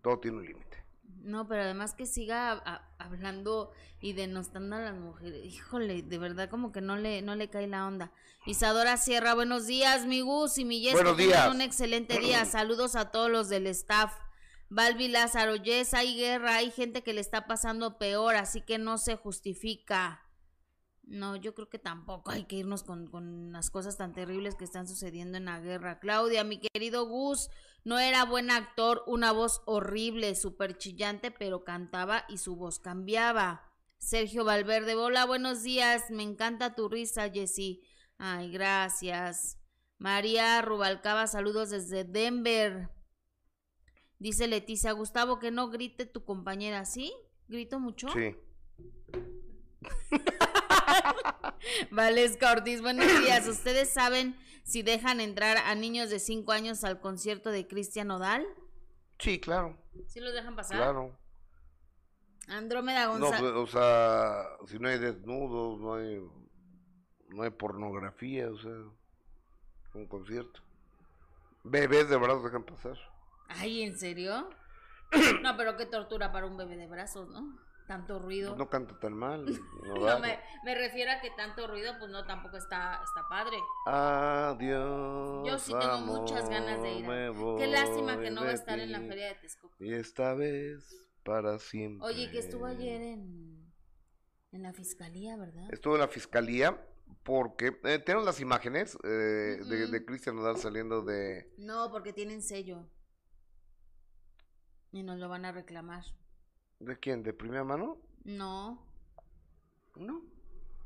[0.00, 0.84] Todo tiene un límite.
[1.22, 5.44] No, pero además que siga a- hablando y denostando a las mujeres.
[5.44, 8.12] Híjole, de verdad como que no le, no le cae la onda.
[8.46, 10.94] Isadora Sierra, buenos días, mi Gus y mi Jess.
[10.94, 11.52] Buenos días.
[11.52, 12.44] Un excelente día.
[12.44, 14.12] Saludos a todos los del staff.
[14.68, 18.98] Balbi Lázaro, Jess, hay guerra, hay gente que le está pasando peor, así que no
[18.98, 20.22] se justifica.
[21.02, 24.64] No, yo creo que tampoco hay que irnos con, con las cosas tan terribles que
[24.64, 26.00] están sucediendo en la guerra.
[26.00, 27.48] Claudia, mi querido Gus,
[27.86, 33.62] no era buen actor, una voz horrible, súper chillante, pero cantaba y su voz cambiaba.
[33.96, 37.84] Sergio Valverde, hola, buenos días, me encanta tu risa, Jessy.
[38.18, 39.60] Ay, gracias.
[39.98, 42.90] María Rubalcaba, saludos desde Denver.
[44.18, 47.14] Dice Leticia, Gustavo, que no grite tu compañera, ¿sí?
[47.46, 48.08] ¿Grito mucho?
[48.08, 48.34] Sí.
[51.92, 53.46] Valesca Ortiz, buenos días.
[53.46, 58.44] ¿Ustedes saben si dejan entrar a niños de 5 años al concierto de Cristian Odal?
[59.18, 60.76] Sí, claro, ¿Sí los dejan pasar?
[60.76, 61.16] claro.
[62.48, 63.40] Andrómeda No, González.
[63.40, 66.20] pues, o sea, si no hay desnudos, no hay,
[67.30, 68.72] no hay pornografía, o sea,
[69.94, 70.60] un concierto.
[71.64, 72.96] Bebés de brazos dejan pasar.
[73.48, 74.48] Ay, ¿en serio?
[75.42, 77.58] No, pero qué tortura para un bebé de brazos, ¿no?
[77.86, 78.56] Tanto ruido.
[78.56, 79.46] No canta tan mal.
[79.86, 83.56] No, me, me refiero a que tanto ruido, pues no, tampoco está, está padre.
[83.86, 85.46] Adiós.
[85.46, 87.06] Yo sí tengo muchas ganas de ir.
[87.06, 89.74] me Qué lásima que no va a estar en la feria de Texcoco.
[89.78, 90.84] Y esta vez
[91.22, 92.06] para siempre.
[92.06, 93.72] Oye, que estuvo ayer en,
[94.52, 95.68] en la fiscalía, ¿verdad?
[95.72, 96.84] Estuvo en la fiscalía
[97.22, 101.52] porque eh, tenemos las imágenes eh, de, de Cristian Nodal saliendo de.
[101.58, 102.88] No, porque tienen sello.
[104.92, 106.04] Y nos lo van a reclamar.
[106.78, 107.22] ¿De quién?
[107.22, 107.98] ¿De primera mano?
[108.24, 108.82] No.
[109.96, 110.22] No.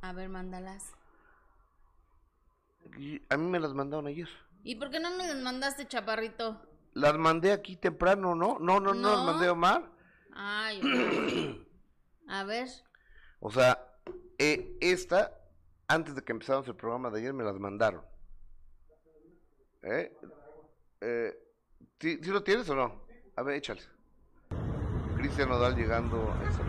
[0.03, 0.93] A ver, mándalas.
[2.99, 4.29] Y a mí me las mandaron ayer.
[4.63, 6.61] ¿Y por qué no me las mandaste, chaparrito?
[6.95, 8.59] Las mandé aquí temprano, ¿no?
[8.59, 9.17] No, no, no, No.
[9.17, 9.91] las mandé a Omar.
[10.33, 10.81] Ay,
[12.29, 12.69] a ver.
[13.41, 13.87] O sea,
[14.39, 15.39] eh, esta,
[15.89, 18.05] antes de que empezáramos el programa de ayer, me las mandaron.
[19.83, 20.17] ¿Eh?
[21.01, 21.39] eh
[21.99, 23.07] ¿sí, sí lo tienes o no?
[23.37, 23.83] A ver, échale.
[25.31, 26.65] Cristian Nodal llegando a esa.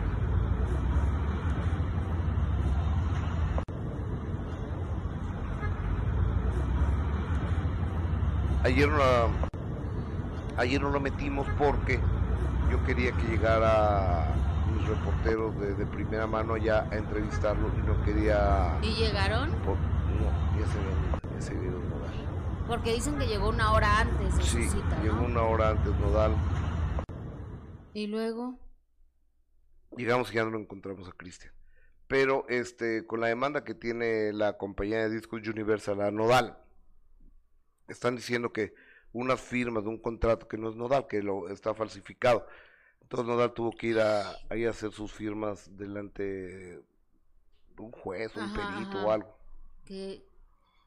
[8.62, 9.26] Ayer no, la-
[10.58, 11.98] ayer no lo metimos porque
[12.70, 14.26] yo quería que llegara
[14.72, 18.78] mis reporteros de, de primera mano ya a entrevistarlo y no quería...
[18.80, 19.50] ¿Y llegaron?
[19.64, 20.78] por- no, ya se
[21.34, 22.12] ya se Nodal.
[22.68, 25.24] Porque dicen que llegó una hora antes de Sí, su cita, llegó ¿no?
[25.24, 26.36] una hora antes Nodal.
[27.94, 28.58] Y luego.
[29.96, 31.52] Llegamos y ya no lo encontramos a Cristian.
[32.06, 36.58] Pero este, con la demanda que tiene la compañía de discos Universal a Nodal,
[37.88, 38.74] están diciendo que
[39.12, 42.46] unas firmas de un contrato que no es Nodal, que lo está falsificado.
[43.00, 44.30] Entonces Nodal tuvo que ir a,
[44.68, 46.82] hacer sus firmas delante de
[47.78, 49.06] un juez, un Ajá, perito ajá.
[49.06, 49.38] o algo.
[49.84, 50.24] Qué,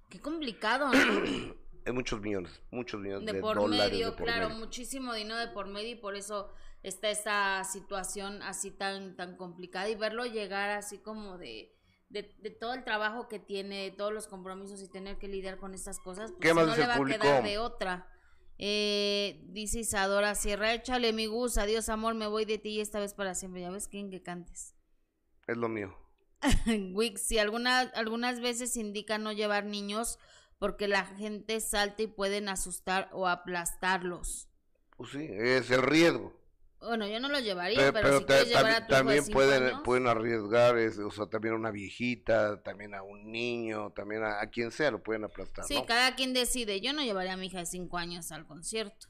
[0.10, 1.56] qué complicado, ¿no?
[1.86, 4.60] Es muchos millones, muchos millones de, de por dólares medio, de por claro, medio.
[4.60, 6.52] muchísimo dinero de por medio y por eso
[6.86, 11.76] está esta situación así tan tan complicada y verlo llegar así como de,
[12.10, 15.58] de, de todo el trabajo que tiene, de todos los compromisos y tener que lidiar
[15.58, 18.08] con estas cosas, pues ¿Qué más no dice le va a quedar de otra.
[18.58, 23.00] Eh, dice Isadora Sierra, échale mi gus, adiós amor, me voy de ti y esta
[23.00, 23.62] vez para siempre.
[23.62, 24.76] Ya ves quién que cantes.
[25.48, 25.98] Es lo mío.
[26.94, 30.20] Wix, si alguna, algunas veces indica no llevar niños
[30.60, 34.50] porque la gente salta y pueden asustar o aplastarlos.
[34.96, 36.45] Pues sí, es el riesgo.
[36.86, 39.48] Bueno, yo no los llevaría, Pe- pero, si quieres llevar también, a tu hijo de
[39.48, 43.32] también pueden, años, pueden arriesgar, es- o sea, también a una viejita, también a un
[43.32, 45.86] niño, también a, a quien sea lo pueden aplastar, Sí, ¿no?
[45.86, 46.82] cada quien decide.
[46.82, 49.08] Yo no llevaría a mi hija de 5 años al concierto.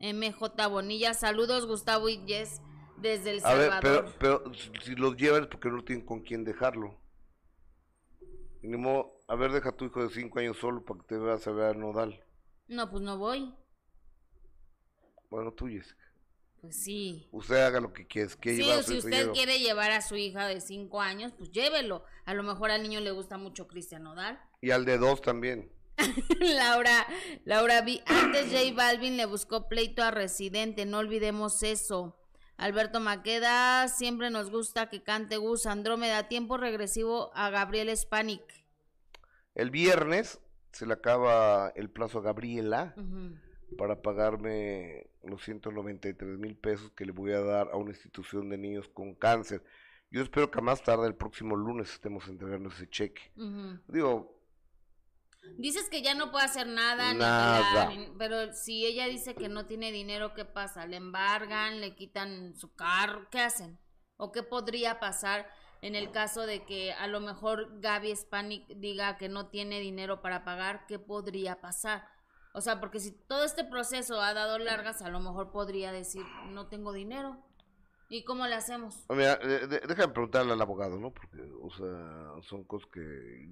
[0.00, 2.60] MJ Bonilla, saludos Gustavo y Jess
[2.98, 4.14] desde El A ver, Salvador.
[4.18, 4.54] pero, pero
[4.84, 6.96] si- los llevan es porque no tienen con quién dejarlo.
[8.62, 11.18] Ni modo, a ver, deja a tu hijo de 5 años solo para que te
[11.18, 12.24] veas a ver a Nodal.
[12.68, 13.54] No, pues no voy.
[15.30, 15.96] Bueno, tú, Jessica.
[16.60, 17.28] Pues sí.
[17.30, 18.30] Usted haga lo que quiera.
[18.40, 21.32] Que Sí, lleva a si su usted quiere llevar a su hija de 5 años,
[21.36, 22.04] pues llévelo.
[22.24, 24.40] A lo mejor al niño le gusta mucho Cristian Nodal.
[24.60, 25.70] Y al de dos también.
[26.40, 27.06] Laura,
[27.44, 32.16] Laura vi, antes J Balvin le buscó pleito a Residente, no olvidemos eso.
[32.56, 38.42] Alberto Maqueda, siempre nos gusta que cante Gus Andrómeda, tiempo regresivo a Gabriel Spanik.
[39.54, 40.40] El viernes
[40.72, 42.94] se le acaba el plazo a Gabriela
[43.76, 48.58] para pagarme los 193 mil pesos que le voy a dar a una institución de
[48.58, 49.62] niños con cáncer.
[50.10, 53.30] Yo espero que a más tarde el próximo lunes estemos entregando ese cheque.
[53.88, 54.34] Digo,
[55.56, 57.90] Dices que ya no puede hacer nada, Nada.
[58.18, 60.86] pero si ella dice que no tiene dinero, ¿qué pasa?
[60.86, 61.80] ¿Le embargan?
[61.80, 63.28] ¿Le quitan su carro?
[63.30, 63.78] ¿Qué hacen?
[64.16, 65.48] ¿O qué podría pasar
[65.80, 70.20] en el caso de que a lo mejor Gaby Spanik diga que no tiene dinero
[70.20, 70.86] para pagar?
[70.86, 72.06] ¿Qué podría pasar?
[72.52, 76.24] O sea, porque si todo este proceso ha dado largas, a lo mejor podría decir,
[76.42, 77.38] no tengo dinero.
[78.08, 79.08] ¿Y cómo le hacemos?
[79.10, 81.12] mira, de- de- déjame preguntarle al abogado, ¿no?
[81.12, 83.00] Porque, o sea, son cosas que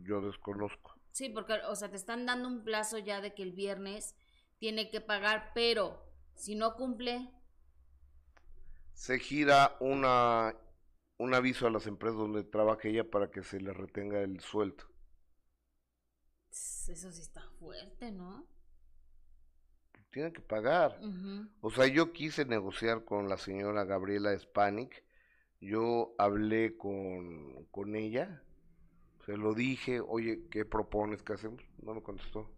[0.04, 0.94] yo desconozco.
[1.11, 4.14] Sí, porque, o sea, te están dando un plazo ya de que el viernes
[4.59, 6.02] tiene que pagar, pero
[6.35, 7.30] si no cumple,
[8.94, 10.56] Se gira una,
[11.18, 14.85] un aviso a las empresas donde trabaja ella para que se le retenga el sueldo.
[16.50, 18.46] eso sí está fuerte, ¿no?
[20.11, 20.99] Tienen que pagar.
[21.61, 25.05] O sea, yo quise negociar con la señora Gabriela Spanik.
[25.61, 28.42] Yo hablé con, con ella.
[29.27, 31.23] Se lo dije, oye, ¿qué propones?
[31.23, 31.62] ¿Qué hacemos?
[31.83, 32.51] No me contestó.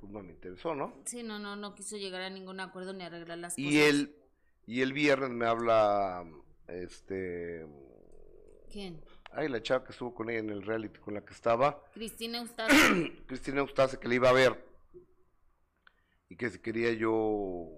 [0.00, 0.94] Pues no me interesó, ¿no?
[1.04, 3.80] Sí, no, no, no quiso llegar a ningún acuerdo ni arreglar las Y cosas.
[3.90, 4.16] el,
[4.66, 6.24] y el viernes me habla,
[6.68, 7.66] este...
[8.72, 9.00] ¿Quién?
[9.32, 11.84] Ay, la chava que estuvo con ella en el reality con la que estaba.
[11.92, 13.12] Cristina Eustacio.
[13.26, 14.69] Cristina Eustace que le iba a ver
[16.30, 17.68] y que si quería yo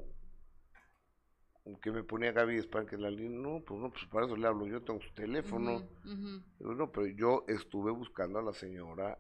[1.81, 4.47] que me ponía Gaby Spank en la línea, no, pues no, pues para eso le
[4.47, 5.89] hablo, yo tengo su teléfono.
[6.59, 9.19] Digo, no, pero yo estuve buscando a la señora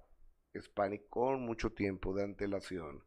[0.56, 3.02] Spanic con mucho tiempo de antelación,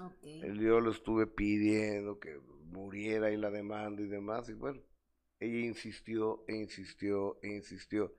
[0.00, 0.24] Ok.
[0.42, 4.80] el yo lo estuve pidiendo que muriera y la demanda y demás, y bueno,
[5.38, 8.12] ella insistió e insistió e insistió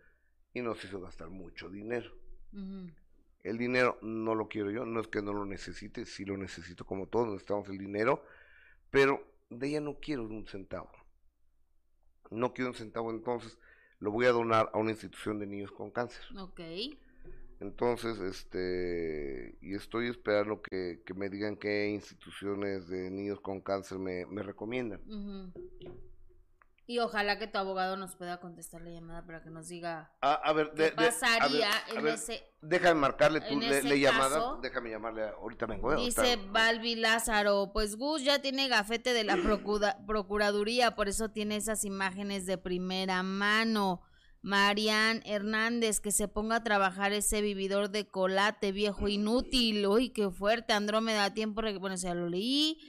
[0.54, 2.12] y nos hizo gastar mucho dinero.
[2.54, 2.92] Ujú.
[3.44, 6.86] El dinero no lo quiero yo, no es que no lo necesite, sí lo necesito
[6.86, 8.24] como todos, necesitamos el dinero,
[8.90, 10.92] pero de ella no quiero un centavo.
[12.30, 13.58] No quiero un centavo, entonces
[14.00, 16.24] lo voy a donar a una institución de niños con cáncer.
[16.38, 16.62] Ok.
[17.60, 24.00] Entonces, este, y estoy esperando que, que me digan qué instituciones de niños con cáncer
[24.00, 25.00] me, me recomiendan.
[26.88, 30.34] Y ojalá que tu abogado nos pueda contestar la llamada para que nos diga A,
[30.34, 32.44] a ver, qué de- de- a ver, pasaría en ver, ese...
[32.62, 35.94] Déjame marcarle en le, le llamada, caso, déjame llamarle, ahorita vengo.
[35.94, 39.38] eh, Dice Balbi Lázaro, pues Gus ya tiene gafete de la
[40.08, 44.02] Procuraduría, por eso tiene esas imágenes de primera mano.
[44.44, 49.86] Marian Hernández, que se ponga a trabajar ese vividor de colate, viejo inútil.
[49.86, 52.80] Uy, qué fuerte, Andrómeda, tiempo, bueno, ya lo leí.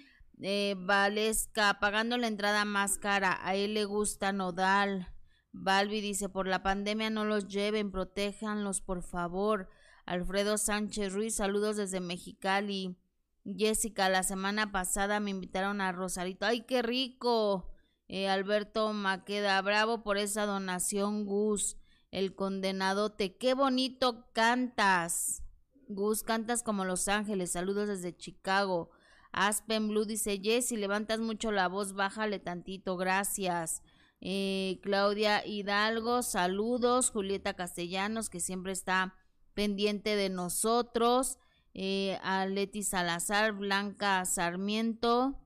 [0.45, 5.09] Eh, Valesca, pagando la entrada más cara, a él le gusta Nodal.
[5.53, 9.69] Balbi dice, por la pandemia no los lleven, protéjanlos, por favor.
[10.05, 12.97] Alfredo Sánchez Ruiz, saludos desde Mexicali.
[13.45, 16.45] Jessica, la semana pasada me invitaron a Rosarito.
[16.47, 17.71] ¡Ay, qué rico!
[18.09, 21.77] Eh, Alberto Maqueda, bravo por esa donación, Gus.
[22.11, 25.45] El condenadote, qué bonito cantas.
[25.87, 27.53] Gus, cantas como Los Ángeles.
[27.53, 28.91] Saludos desde Chicago.
[29.33, 33.83] Aspen Blue dice, Jessy, levantas mucho la voz, bájale tantito, gracias.
[34.21, 37.11] Eh, Claudia Hidalgo, saludos.
[37.11, 39.17] Julieta Castellanos, que siempre está
[39.55, 41.39] pendiente de nosotros.
[41.75, 45.41] Eh, a Leti Salazar, Blanca Sarmiento.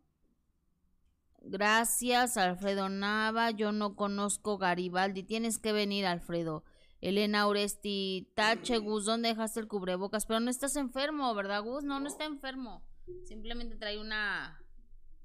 [1.41, 3.51] Gracias, Alfredo Nava.
[3.51, 5.23] Yo no conozco Garibaldi.
[5.23, 6.65] Tienes que venir, Alfredo.
[7.01, 10.27] Elena Oresti, Tache, Gus, ¿dónde dejaste el cubrebocas?
[10.27, 11.85] Pero no estás enfermo, ¿verdad, Gus?
[11.85, 12.83] No, no está enfermo.
[13.25, 14.61] Simplemente trae una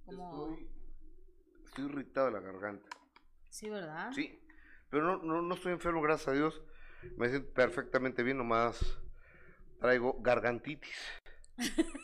[0.05, 0.69] como Estoy,
[1.65, 2.89] estoy irritado de la garganta.
[3.49, 4.11] Sí, ¿verdad?
[4.13, 4.39] Sí,
[4.89, 6.61] pero no, no, no estoy enfermo, gracias a Dios.
[7.17, 8.79] Me siento perfectamente bien, nomás
[9.79, 10.95] traigo gargantitis.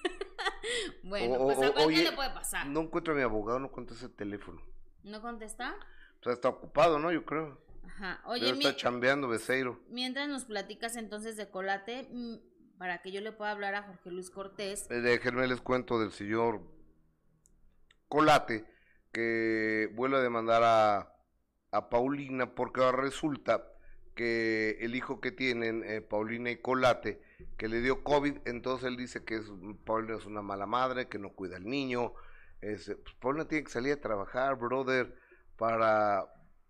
[1.03, 2.67] Bueno, O- pues o- a cualquier oye, le puede pasar.
[2.67, 4.61] No encuentro a mi abogado, no contesta el teléfono.
[5.03, 5.75] ¿No contesta?
[6.19, 7.11] O sea, está ocupado, ¿no?
[7.11, 7.61] Yo creo.
[7.85, 8.21] Ajá.
[8.25, 9.79] Oye, Oye, mi- está chambeando, Beseiro.
[9.87, 12.35] mientras nos platicas entonces de Colate, mm,
[12.77, 14.89] para que yo le pueda hablar a Jorge Luis Cortés.
[14.89, 16.61] Eh, Déjenme les cuento del señor
[18.07, 18.65] Colate,
[19.11, 21.15] que vuelve a demandar a,
[21.71, 23.71] a Paulina, porque ahora resulta
[24.15, 27.21] que el hijo que tienen, eh, Paulina y Colate,
[27.57, 29.45] que le dio COVID, entonces él dice que es,
[29.85, 32.13] Paulina es una mala madre, que no cuida al niño.
[32.61, 35.15] Es, pues, Paulina tiene que salir a trabajar, brother,
[35.55, 36.25] para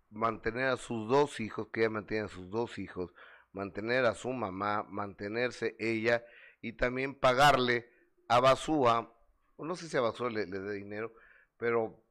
[0.09, 3.13] mantener a sus dos hijos, que ella mantiene a sus dos hijos,
[3.57, 6.23] mantener a su mamá, mantenerse ella
[6.61, 7.89] y también pagarle
[8.27, 9.13] a Basúa,
[9.57, 11.13] no sé si a Basúa le, le dé dinero,
[11.57, 12.03] pero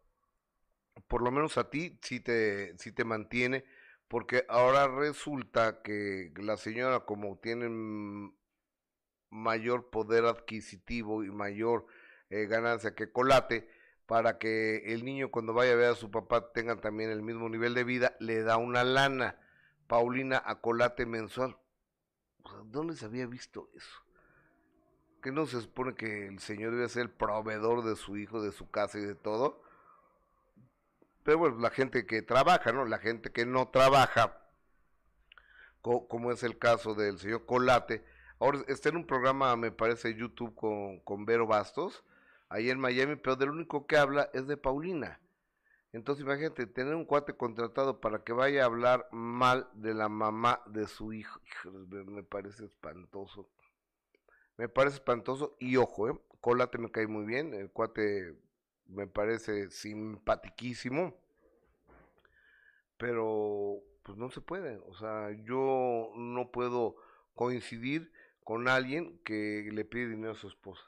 [1.09, 3.64] por lo menos a ti sí te, sí te mantiene,
[4.09, 8.32] porque ahora resulta que la señora como tiene
[9.30, 11.87] mayor poder adquisitivo y mayor
[12.30, 13.68] eh, ganancia que Colate,
[14.06, 17.48] para que el niño cuando vaya a ver a su papá tenga también el mismo
[17.48, 19.38] nivel de vida, le da una lana,
[19.87, 21.57] Paulina a Colate mensual.
[22.66, 24.03] ¿Dónde se había visto eso?
[25.22, 28.53] que no se supone que el señor debe ser el proveedor de su hijo, de
[28.53, 29.61] su casa y de todo?
[31.25, 32.85] Pero bueno, la gente que trabaja, ¿no?
[32.85, 34.38] La gente que no trabaja,
[35.83, 38.05] co- como es el caso del señor Colate,
[38.38, 42.05] ahora está en un programa, me parece, YouTube con, con Vero Bastos,
[42.49, 45.20] ahí en Miami, pero del único que habla es de Paulina.
[45.96, 50.61] Entonces imagínate, tener un cuate contratado para que vaya a hablar mal de la mamá
[50.66, 53.48] de su hijo, me, parece espantoso.
[54.59, 56.20] Me parece espantoso y ojo, ¿eh?
[56.42, 58.37] Colate me cae muy bien, el cuate
[58.88, 61.16] me parece simpatiquísimo,
[62.98, 66.96] pero pues no se puede, o sea, yo no puedo
[67.35, 68.12] coincidir
[68.44, 70.85] con alguien que le pide dinero a su esposa.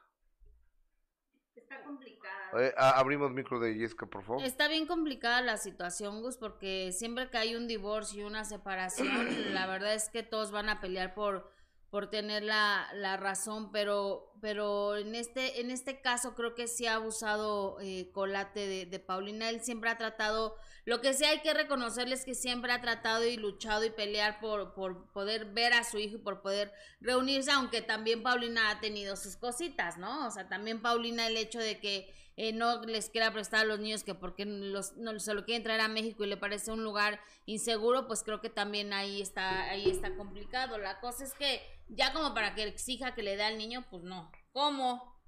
[1.57, 2.18] Está complicada.
[2.59, 4.43] Eh, abrimos micro de Jessica, por favor.
[4.43, 9.09] Está bien complicada la situación, Gus, porque siempre que hay un divorcio y una separación,
[9.55, 11.51] la verdad es que todos van a pelear por,
[11.91, 16.87] por tener la, la razón, pero, pero en este, en este caso creo que sí
[16.87, 19.49] ha abusado eh, Colate de, de Paulina.
[19.49, 23.25] Él siempre ha tratado, lo que sí hay que reconocerle es que siempre ha tratado
[23.25, 27.51] y luchado y pelear por, por poder ver a su hijo y por poder reunirse,
[27.53, 30.27] aunque también Paulina ha tenido sus cositas, ¿no?
[30.27, 33.81] O sea, también Paulina el hecho de que eh, no les quiera prestar a los
[33.81, 36.85] niños que porque los, no se lo quieren traer a México y le parece un
[36.85, 40.79] lugar inseguro, pues creo que también ahí está, ahí está complicado.
[40.79, 44.05] La cosa es que ya como para que exija que le dé al niño, pues
[44.05, 44.31] no.
[44.53, 45.20] ¿Cómo?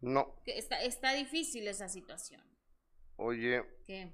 [0.00, 2.42] No, está, está difícil esa situación.
[3.14, 4.12] oye, ¿Qué?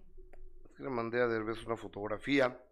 [0.67, 2.63] es que le mandé a Derbez una fotografía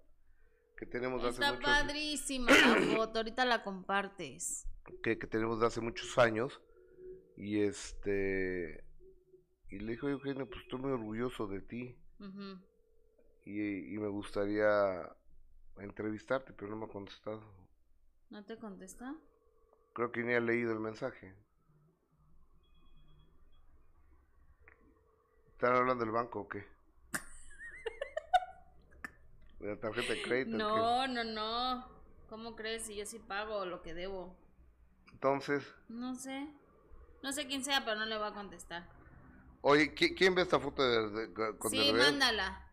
[0.76, 4.68] que tenemos de hace Está muchos padrísima la foto, ahorita la compartes.
[5.02, 6.60] que, que tenemos de hace muchos años
[7.34, 8.84] y este
[9.70, 11.96] y le dijo Eugenio pues estoy muy orgulloso de ti
[13.44, 15.08] y, y me gustaría
[15.78, 17.42] entrevistarte pero no me ha contestado
[18.30, 19.14] ¿No te contesta?
[19.94, 21.34] creo que ni ha leído el mensaje
[25.52, 26.64] ¿están hablando del banco o qué?
[29.60, 30.56] ¿de la tarjeta de crédito?
[30.56, 31.88] No, no, no.
[32.28, 34.36] ¿Cómo crees si yo sí pago lo que debo?
[35.12, 36.48] entonces No sé.
[37.24, 38.86] No sé quién sea, pero no le va a contestar.
[39.62, 42.10] Oye ¿qui- ¿quién ve esta foto de, de- con Sí, Derbez?
[42.10, 42.64] mándala.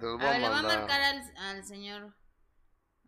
[0.00, 2.14] Voy A ver, le va a marcar al, al señor.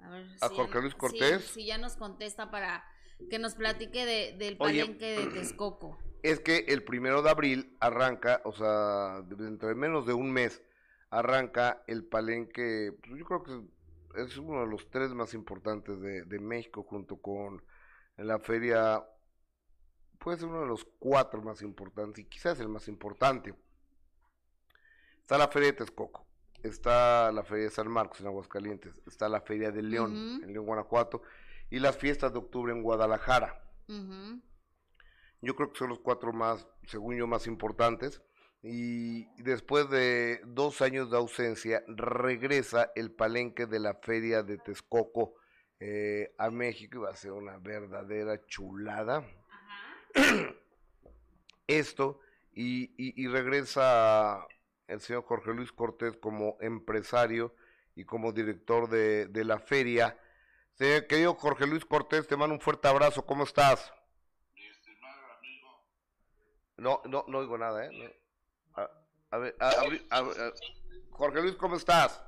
[0.03, 0.27] A ver.
[0.41, 1.45] ¿A si Jorge ya- Luis Cortés?
[1.55, 2.85] Si, ya nos contesta para
[3.31, 4.81] que nos platique de, del Oye.
[4.83, 5.99] palenque de Texcoco.
[6.23, 10.63] es que el primero de abril arranca, o sea, dentro de menos de un mes,
[11.11, 16.25] arranca el palenque, pues, yo creo que es uno de los tres más importantes de,
[16.25, 17.65] de México, junto con
[18.17, 19.03] la feria,
[20.25, 23.55] puede ser uno de los cuatro más importantes, y quizás el más importante.
[25.21, 26.27] Está la feria de Texcoco,
[26.63, 30.65] está la feria de San Marcos en Aguascalientes, está la feria de León, en León,
[30.65, 31.21] Guanajuato,
[31.69, 33.63] y las fiestas de octubre en Guadalajara.
[35.43, 38.23] Yo creo que son los cuatro más, según yo, más importantes.
[38.63, 45.35] Y después de dos años de ausencia, regresa el palenque de la feria de Texcoco
[45.81, 49.23] eh, a México y va a ser una verdadera chulada.
[51.67, 52.21] Esto,
[52.53, 54.47] y, y- y regresa
[54.87, 57.55] el señor Jorge Luis Cortés como empresario
[57.97, 60.19] y como director de, de la feria.
[60.75, 63.93] Señor querido Jorge Luis Cortés, te mando un fuerte abrazo, ¿cómo estás?
[66.77, 67.91] No, no, no oigo nada, ¿eh?
[67.93, 68.83] No.
[68.83, 68.91] A,
[69.31, 70.53] a ver, a- abri- a- a-
[71.11, 72.21] Jorge Luis, ¿cómo estás?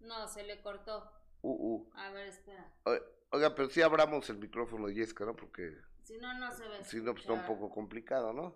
[0.00, 1.10] No, se le cortó.
[1.42, 1.90] Uh, uh.
[1.94, 2.72] A ver, espera.
[2.84, 2.96] O-
[3.32, 5.36] Oiga, pero sí abramos el micrófono de Jessica, ¿no?
[5.36, 5.72] Porque
[6.04, 6.84] Si no, no se ve.
[6.84, 8.54] si no, pues está un poco complicado, ¿no?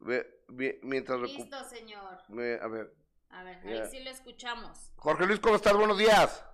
[0.00, 0.40] Ve-
[0.82, 1.18] mientras...
[1.20, 2.18] recu- Listo, señor.
[2.28, 2.94] me- a ver.
[3.30, 3.82] A ver, Ya.
[3.82, 4.92] ahí sí lo escuchamos.
[4.96, 5.74] Jorge Luis, ¿cómo estás?
[5.76, 6.44] Buenos días.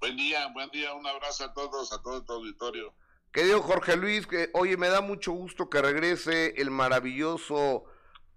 [0.00, 2.94] Buen día, buen día, un abrazo a todos, a todo tu auditorio.
[3.32, 7.84] Querido Jorge Luis, que, oye, me da mucho gusto que regrese el maravilloso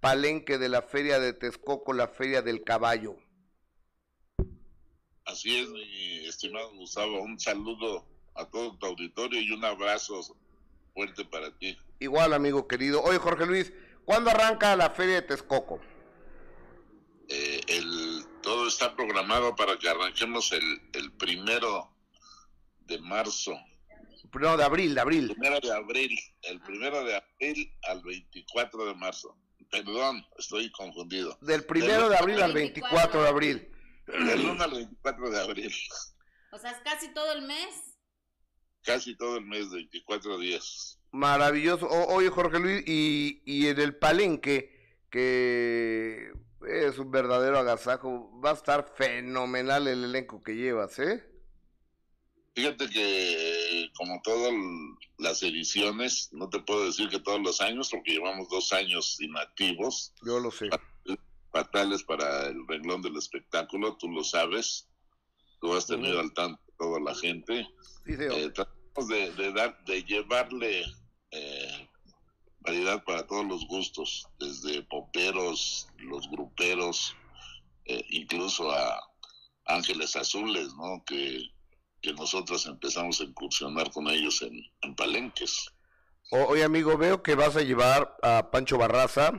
[0.00, 3.16] palenque de la Feria de Texcoco, la Feria del Caballo.
[5.24, 10.20] Así es, mi estimado Gustavo, un saludo a todo tu auditorio y un abrazo
[10.98, 11.78] fuerte para ti.
[12.00, 13.00] Igual, amigo querido.
[13.04, 13.72] Oye, Jorge Luis,
[14.04, 15.80] ¿cuándo arranca la Feria de Texcoco?
[17.28, 21.94] Eh, el, todo está programado para que arranquemos el, el primero
[22.80, 23.52] de marzo,
[24.40, 25.28] No, de abril, de abril.
[25.38, 29.36] primero de abril, el primero de abril al 24 de marzo.
[29.70, 31.38] Perdón, estoy confundido.
[31.42, 33.70] Del primero de abril al 24 de abril.
[34.06, 35.72] Del 1 al 24 de abril,
[36.50, 37.97] O sea, es casi todo el mes.
[38.88, 40.98] Casi todo el mes, 24 días.
[41.12, 41.86] Maravilloso.
[41.86, 44.74] O- oye, Jorge Luis, y, y en el palenque,
[45.10, 46.32] que
[46.66, 51.24] es un verdadero agasajo, va a estar fenomenal el elenco que llevas, ¿eh?
[52.54, 54.52] Fíjate que como todas
[55.18, 60.12] las ediciones, no te puedo decir que todos los años, porque llevamos dos años inactivos,
[60.24, 60.68] Yo lo sé.
[61.52, 64.88] fatales para el renglón del espectáculo, tú lo sabes,
[65.60, 67.66] tú has tenido al tanto a toda la gente.
[68.04, 68.32] Sí, señor.
[68.32, 68.52] Eh,
[69.06, 70.82] de, de dar, de llevarle
[71.30, 71.88] eh,
[72.60, 77.14] variedad para todos los gustos, desde poperos, los gruperos,
[77.84, 78.98] eh, incluso a
[79.66, 81.04] Ángeles Azules, ¿no?
[81.04, 81.42] Que,
[82.00, 85.68] que nosotros empezamos a incursionar con ellos en, en palenques.
[86.30, 89.32] O- oye, amigo, veo que vas a llevar a Pancho Barraza,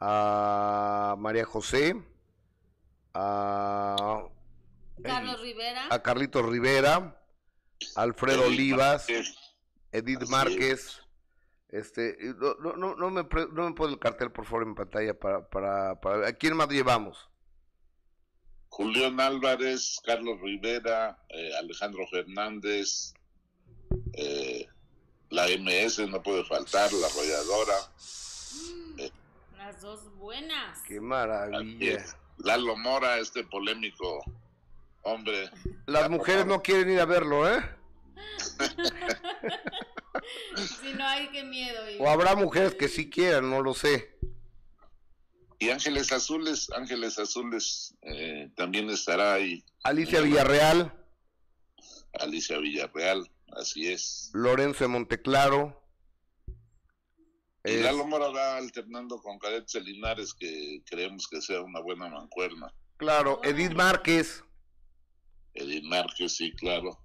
[0.00, 1.94] a María José,
[3.14, 4.22] a,
[5.02, 5.86] Carlos Rivera.
[5.90, 7.20] a Carlitos Rivera,
[7.96, 9.36] Alfredo Edith Olivas, Márquez,
[9.92, 11.02] Edith Así Márquez.
[11.70, 14.74] Este, no, no, no, no me, pre- no me pone el cartel, por favor, en
[14.74, 16.26] pantalla para, para, para...
[16.28, 17.28] ¿A quién más llevamos?
[18.70, 23.12] Julián Álvarez, Carlos Rivera, eh, Alejandro Fernández,
[24.14, 24.66] eh,
[25.30, 27.74] la MS no puede faltar, la arrolladora.
[29.58, 30.80] Las dos buenas.
[30.86, 32.04] ¡Qué maravilla!
[32.38, 34.22] Lalo Mora, este polémico
[35.08, 35.50] hombre.
[35.86, 37.60] Las mujeres no quieren ir a verlo, ¿eh?
[40.80, 41.90] Si no hay, qué miedo.
[41.90, 44.16] y- O habrá mujeres que sí quieran, no lo sé.
[45.58, 49.64] Y Ángeles Azules, Ángeles Azules eh, también estará ahí.
[49.82, 50.92] Alicia Villarreal,
[52.20, 54.30] Alicia Villarreal, así es.
[54.34, 55.82] Lorenzo Monteclaro.
[57.64, 62.72] Y Lalo Mora va alternando con Cadet Celinares, que creemos que sea una buena mancuerna.
[62.96, 64.44] claro, Edith Márquez,
[65.58, 66.98] Edith Márquez, sí, claro.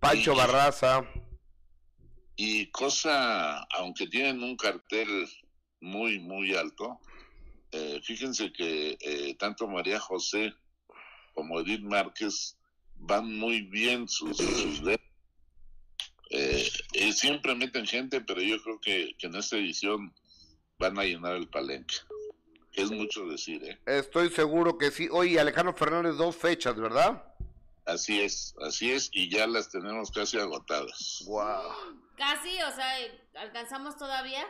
[0.00, 1.04] Pancho Y- Barraza.
[2.36, 5.28] Y cosa, aunque tienen un cartel
[5.80, 6.98] muy, muy alto,
[7.72, 10.54] eh, fíjense que eh, tanto María José
[11.34, 12.56] como Edith Márquez
[12.96, 14.80] van muy bien sus, sus.
[16.30, 20.14] Eh, eh, siempre meten gente, pero yo creo que, que en esta edición
[20.78, 21.96] van a llenar el palenque.
[22.72, 23.78] Que es mucho decir, ¿eh?
[23.86, 25.08] Estoy seguro que sí.
[25.10, 27.24] Oye, Alejandro Fernández, dos fechas, ¿verdad?
[27.90, 31.24] Así es, así es, y ya las tenemos casi agotadas.
[31.26, 31.72] Wow.
[32.16, 32.94] Casi, o sea,
[33.34, 34.46] ¿alcanzamos todavía?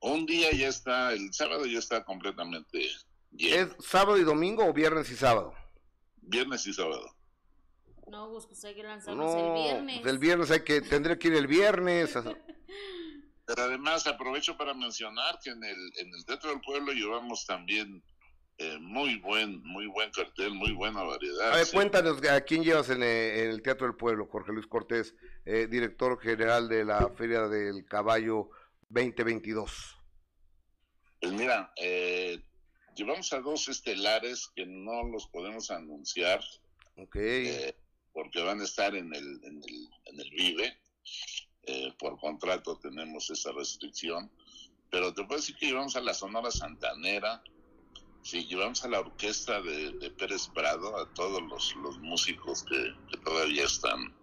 [0.00, 2.88] Un día ya está, el sábado ya está completamente
[3.32, 3.74] lleno.
[3.76, 5.52] ¿Es sábado y domingo o viernes y sábado?
[6.22, 7.16] Viernes y sábado.
[8.06, 10.00] No, Gus, pues hay que lanzarnos No, el viernes.
[10.02, 12.14] pues el viernes hay que, tendré que ir el viernes.
[13.46, 18.00] Pero además aprovecho para mencionar que en el, en el Teatro del Pueblo llevamos también
[18.62, 21.52] eh, muy buen, muy buen cartel, muy buena variedad.
[21.52, 21.74] A ver, sí.
[21.74, 25.14] cuéntanos a quién llevas en, eh, en el Teatro del Pueblo, Jorge Luis Cortés,
[25.46, 28.50] eh, director general de la Feria del Caballo
[28.90, 29.96] 2022.
[31.22, 32.44] Pues mira, eh,
[32.94, 36.40] llevamos a dos estelares que no los podemos anunciar
[36.96, 37.16] Ok.
[37.16, 37.74] eh,
[38.12, 40.78] porque van a estar en el, en el, en el Vive.
[41.98, 44.30] Por contrato tenemos esa restricción.
[44.90, 47.42] Pero te puedo decir que llevamos a la Sonora Santanera,
[48.22, 52.94] sí, llevamos a la orquesta de, de Pérez Prado, a todos los, los músicos que,
[53.10, 54.14] que todavía están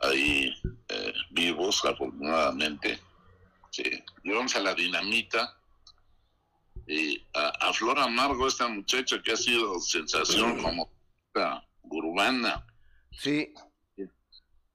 [0.00, 0.52] ahí
[0.88, 2.98] eh, vivos, afortunadamente.
[3.70, 3.84] Sí.
[4.22, 5.56] Llevamos a la Dinamita,
[6.86, 10.90] y a, a Flor Amargo, esta muchacha que ha sido sensación como
[11.82, 12.66] urbana.
[13.12, 13.54] Sí.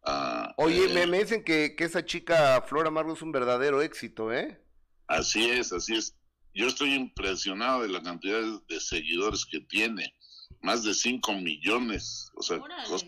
[0.04, 3.82] Ah, Oye, eh, me, me dicen que, que esa chica Flora Amargo es un verdadero
[3.82, 4.64] éxito, ¿eh?
[5.08, 6.16] Así es, así es.
[6.54, 10.14] Yo estoy impresionado de la cantidad de seguidores que tiene.
[10.62, 12.32] Más de 5 millones.
[12.36, 13.06] O sea, cosa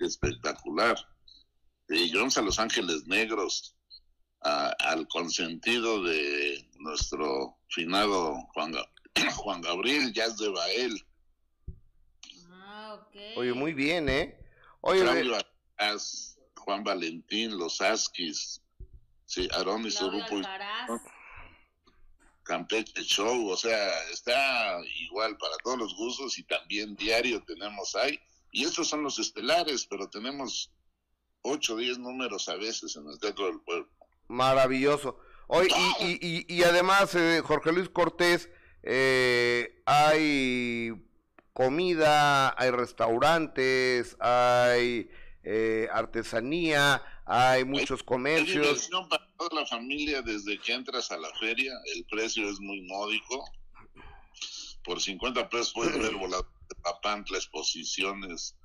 [0.00, 0.96] espectacular.
[1.88, 3.76] Y vamos a Los Ángeles Negros,
[4.42, 8.72] a- al consentido de nuestro finado Juan,
[9.36, 11.06] Juan Gabriel, Jazz de Bael.
[12.50, 13.16] Ah, ok.
[13.36, 14.38] Oye, muy bien, ¿eh?
[14.80, 18.62] Oye, Claudio Alcaraz, Juan Valentín, Los Asquis,
[19.24, 20.88] sí, Aarón y Alcaraz.
[22.46, 28.18] Campeche Show, o sea, está igual para todos los gustos y también diario tenemos ahí.
[28.52, 30.72] Y estos son los estelares, pero tenemos
[31.42, 33.88] 8 o 10 números a veces en el Teatro del Pueblo.
[34.28, 35.18] Maravilloso.
[35.48, 35.68] Oye,
[36.00, 36.18] y, y,
[36.48, 38.48] y, y además, eh, Jorge Luis Cortés,
[38.82, 40.92] eh, hay
[41.52, 45.10] comida, hay restaurantes, hay
[45.42, 48.62] eh, artesanía, hay muchos Hay comercios.
[48.64, 52.80] diversión para toda la familia desde que entras a la feria, el precio es muy
[52.82, 53.44] módico.
[54.84, 58.56] Por 50 pesos puedes ver voladores de Papantla, exposiciones,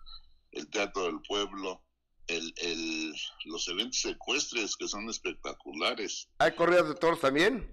[0.52, 1.82] el Teatro del Pueblo,
[2.28, 3.14] el, el,
[3.46, 6.30] los eventos ecuestres que son espectaculares.
[6.38, 7.68] ¿Hay corridas de toros también?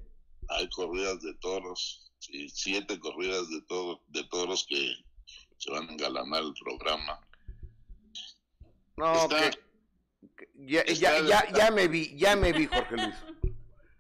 [0.49, 4.95] Hay corridas de toros, sí, siete corridas de, todo, de toros que
[5.59, 7.20] se van a engalanar el programa.
[8.97, 9.67] No, Está- que-
[10.55, 13.14] ya, ya, ya, ya me vi, ya me vi, Jorge Luis.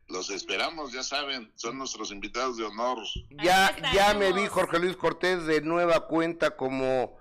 [0.08, 2.98] Los esperamos, ya saben, son nuestros invitados de honor.
[3.42, 4.46] Ya, ya me vi.
[4.46, 7.18] Jorge Luis Cortés de nueva cuenta como,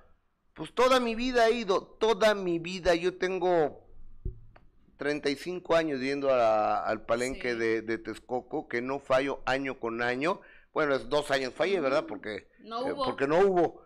[0.53, 2.95] pues toda mi vida he ido, toda mi vida.
[2.95, 3.84] Yo tengo
[4.97, 7.57] 35 años yendo a- al palenque Sí.
[7.59, 10.41] de, de Texcoco, que no fallo año con año.
[10.74, 12.05] Bueno, es dos años fallé, ¿verdad?
[12.07, 13.05] Porque No eh, hubo.
[13.05, 13.82] porque no hubo.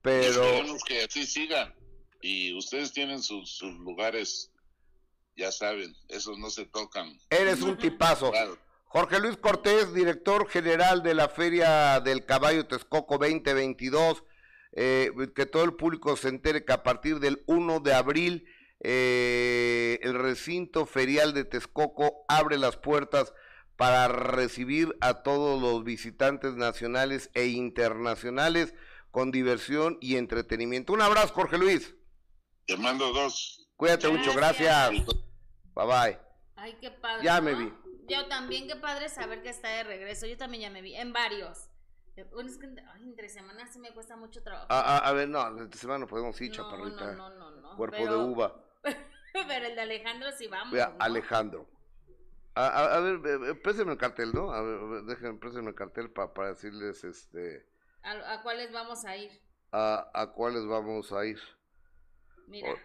[0.00, 1.74] Pero Esperemos que así sigan.
[2.20, 4.50] Y ustedes tienen sus, sus lugares,
[5.36, 7.18] ya saben, esos no se tocan.
[7.30, 8.30] eres un tipazo.
[8.30, 8.58] Claro.
[8.86, 14.22] Jorge Luis Cortés, director general de la Feria del Caballo Texcoco 2022.
[14.76, 18.44] eh, que todo el público se entere que a partir del 1 de abril
[18.80, 23.32] eh, el recinto ferial de Texcoco abre las puertas
[23.76, 28.74] para recibir a todos los visitantes nacionales e internacionales
[29.10, 30.92] con diversión y entretenimiento.
[30.92, 31.94] Un abrazo, Jorge Luis.
[32.66, 33.63] Te mando dos.
[33.76, 34.90] Cuídate mucho, gracias.
[35.74, 36.18] Bye bye.
[36.56, 37.24] Ay, qué padre.
[37.24, 37.58] Ya me ¿no?
[37.58, 37.74] vi.
[38.08, 40.26] Yo también, qué padre saber que está de regreso.
[40.26, 41.68] Yo también ya me vi, en varios.
[42.16, 42.68] Es que
[43.02, 44.66] entre semanas sí me cuesta mucho trabajo.
[44.68, 47.12] A, a- a ver, no, esta semana podemos ir, no, chaparrita.
[47.14, 47.76] no, no, no, no.
[47.76, 48.54] Cuerpo pero, de uva.
[49.32, 50.72] Pero el de Alejandro sí vamos.
[50.72, 50.96] Vea, ¿no?
[51.00, 51.68] Alejandro.
[52.54, 54.52] A, a- a ver, présteme el cartel, ¿no?
[54.52, 57.66] A ver, déjenme, présteme el cartel pa- para decirles este,
[58.04, 59.32] ¿A, a cuáles vamos a ir?
[59.72, 61.40] a, a cuáles vamos a ir.
[62.46, 62.76] Mira.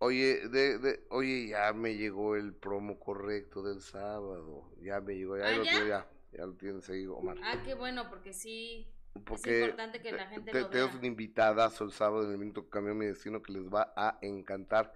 [0.00, 4.70] Oye, de, de, oye, ya me llegó el promo correcto del sábado.
[4.80, 5.72] Ya me llegó, ya, ¿Ah, lo, ya?
[5.72, 7.36] tengo, ya, ya lo tienes ahí, Omar.
[7.42, 8.86] Ah, qué bueno, porque sí.
[9.24, 11.00] Porque importante que la te- gente te- lo tenemos vea.
[11.00, 14.18] un invitadazo el sábado en el minuto que cambió mi destino que les va a
[14.22, 14.94] encantar.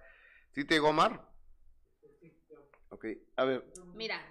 [0.51, 1.27] ¿Sí te llegó, Omar?
[2.89, 3.65] Ok, a ver.
[3.95, 4.21] Mira.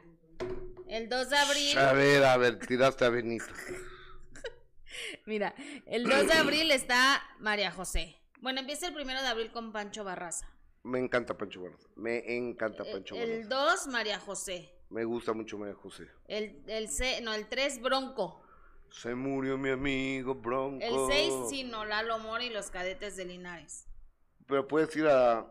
[0.89, 1.79] El 2 de abril.
[1.79, 3.45] A ver, a ver, tiraste a Benito.
[5.27, 5.55] Mira,
[5.87, 8.16] el 2 de abril está María José.
[8.41, 10.49] Bueno, empieza el primero de abril con Pancho Barraza.
[10.85, 11.89] Me encanta Pancho Barraza.
[11.97, 13.85] Me encanta Pancho Eh, El Barraza.
[13.85, 14.74] 2, María José.
[14.91, 16.09] Me gusta mucho María José.
[16.26, 18.43] El, el, C, no, el 3, Bronco.
[18.91, 20.85] Se murió mi amigo Bronco.
[20.85, 23.87] El 6, Sino, Lalo Mora y los cadetes de Linares.
[24.47, 25.47] Pero puedes ir a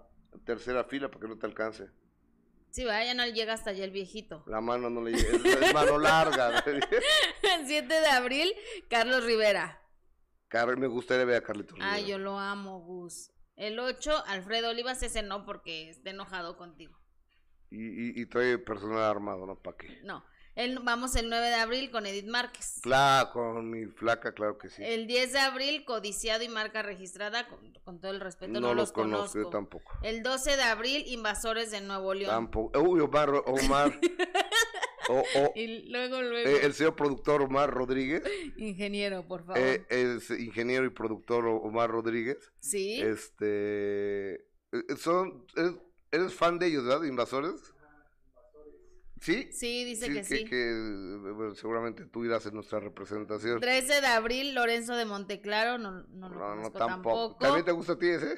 [0.46, 1.90] tercera fila para que no te alcance.
[2.70, 4.44] Sí, va, ya no llega hasta allá el viejito.
[4.48, 5.38] La mano no le llega.
[5.38, 6.60] Es, es mano larga.
[6.66, 8.54] El 7 de abril,
[8.90, 9.82] Carlos Rivera.
[10.48, 11.78] Car- me gustaría ver a Carlitos.
[11.82, 12.08] Ah, Rivera.
[12.08, 13.32] yo lo amo, Gus.
[13.56, 16.98] El 8, Alfredo Olivas, ese no, porque está enojado contigo.
[17.70, 19.56] Y, y, y trae personal armado, ¿no?
[19.56, 20.00] ¿Para qué?
[20.04, 20.26] No.
[20.64, 22.80] El, vamos el 9 de abril con Edith Márquez.
[22.82, 24.84] Fla, con mi flaca, claro que sí.
[24.84, 28.68] El 10 de abril, codiciado y marca registrada, con, con todo el respeto, no, no
[28.70, 29.40] los los conozco, conozco.
[29.40, 29.92] yo tampoco.
[30.04, 32.30] El 12 de abril, invasores de Nuevo León.
[32.30, 32.80] Tampoco.
[32.80, 34.00] Uy, Omar, Omar.
[35.10, 38.22] O- o- Y luego, luego, eh, el señor productor Omar Rodríguez.
[38.56, 39.58] ingeniero, por favor.
[39.60, 42.38] Eh, es ingeniero y productor Omar Rodríguez.
[42.60, 44.36] sí, Este.
[44.36, 44.46] eh,
[44.98, 45.44] Son.
[45.56, 45.74] Eres,
[46.12, 47.02] eres fan de ellos, ¿verdad?
[47.02, 47.71] ¿De Invasores?
[49.22, 49.50] ¿Sí?
[49.52, 50.46] sí, dice que, sí.
[50.46, 53.60] que, bueno, seguramente tú irás en nuestra representación.
[53.62, 56.78] 13 de abril, Lorenzo de Monteclaro, no, no lo No, no, tampoco.
[56.80, 57.38] tampoco.
[57.40, 58.36] ¿También te gusta a ti ese?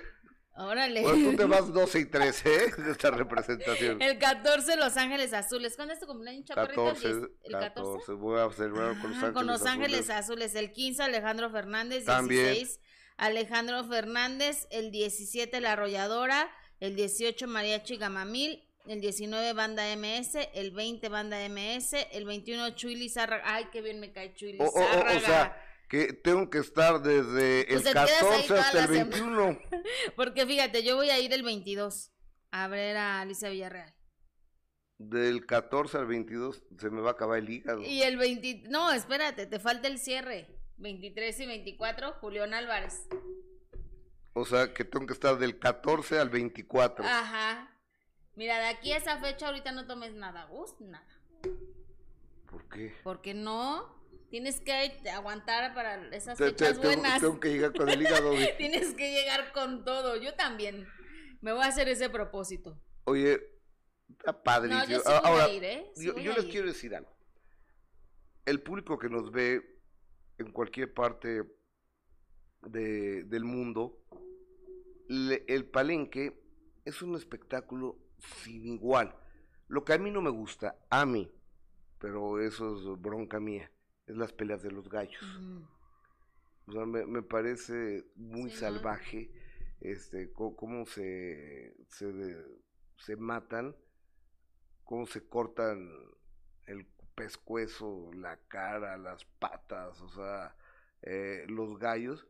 [0.55, 1.01] Órale.
[1.01, 2.71] Bueno, tú te vas 12 y 13, ¿eh?
[2.83, 4.01] De esta representación.
[4.01, 5.75] El 14, Los Ángeles Azules.
[5.75, 6.83] ¿Cuándo es tu cumpleaños, chaparrito?
[6.85, 7.59] 14, ¿El 14?
[7.73, 8.11] 14.
[8.13, 10.51] Voy a celebrar con Los Ah, Ángeles con Los Ángeles Azules.
[10.51, 10.55] Azules.
[10.55, 12.05] El 15, Alejandro Fernández.
[12.05, 12.53] También.
[12.53, 12.79] 16,
[13.17, 14.67] Alejandro Fernández.
[14.69, 16.51] El 17, La Arrolladora.
[16.79, 18.63] El 18, Mariachi Gamamil.
[18.85, 23.43] El 19 banda MS, el 20 banda MS, el 21 Chuy Lizárraga.
[23.45, 25.17] Ay, qué bien me cae Chuy O, o- o- Lizárraga.
[25.17, 28.97] o sea, que tengo que estar desde el Pues ahí 14 toda hasta el la
[29.05, 29.15] semana.
[29.15, 29.59] 21.
[30.15, 32.11] Porque fíjate, yo voy a ir el 22
[32.51, 33.93] a ver a Alicia Villarreal.
[34.97, 37.81] Del 14 al 22 se me va a acabar el hígado.
[37.81, 40.47] Y el 20, no, espérate, te falta el cierre.
[40.77, 43.07] 23 y 24, Julián Álvarez.
[44.33, 47.05] O sea, que tengo que estar del 14 al 24.
[47.05, 47.69] Ajá.
[48.35, 51.05] Mira, de aquí a esa fecha ahorita no tomes nada, Gus, nada.
[52.49, 52.93] ¿Por qué?
[53.03, 53.93] Porque no,
[54.29, 54.73] tienes que
[55.11, 57.21] aguantar para esas Te- fechas buenas.
[57.21, 60.15] tengo que llegar con el hígado tienes que llegar con todo.
[60.17, 60.87] Yo también.
[61.41, 62.79] Me voy a hacer ese propósito.
[63.05, 63.39] Oye.
[64.69, 65.91] No, yo sí A- voy a Ahora, ir, ¿eh?
[65.95, 66.51] Sí yo, voy yo a les ir.
[66.51, 67.11] quiero decir algo.
[68.45, 69.81] El público que nos ve
[70.37, 71.43] en cualquier parte
[72.61, 74.03] de- del mundo,
[75.07, 76.39] le- el palenque
[76.85, 77.97] es un espectáculo
[78.43, 79.15] sin igual.
[79.67, 81.31] Lo que a mí no me gusta, a mí,
[81.99, 83.71] pero eso es bronca mía,
[84.07, 85.23] es las peleas de los gallos.
[86.67, 88.59] O sea, me, me parece muy Sí, ¿no?
[88.59, 89.31] salvaje
[89.81, 92.61] este cómo se se, de-
[92.97, 93.75] se matan,
[94.83, 95.89] cómo se cortan
[96.67, 100.55] el pescuezo, la cara, las patas, o sea,
[101.01, 102.25] eh, los gallos.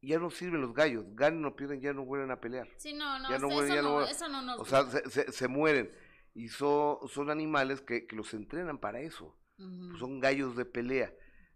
[0.00, 2.68] Ya no sirven los gallos, ganen o pierden, ya no vuelven a pelear.
[2.76, 4.84] Sí, no, no, Ya no eso, vuelven, ya no no, eso no nos O sea,
[4.90, 5.90] se, se- se mueren.
[6.34, 11.12] Y so- son animales que, que los entrenan para eso pues, son gallos de pelea.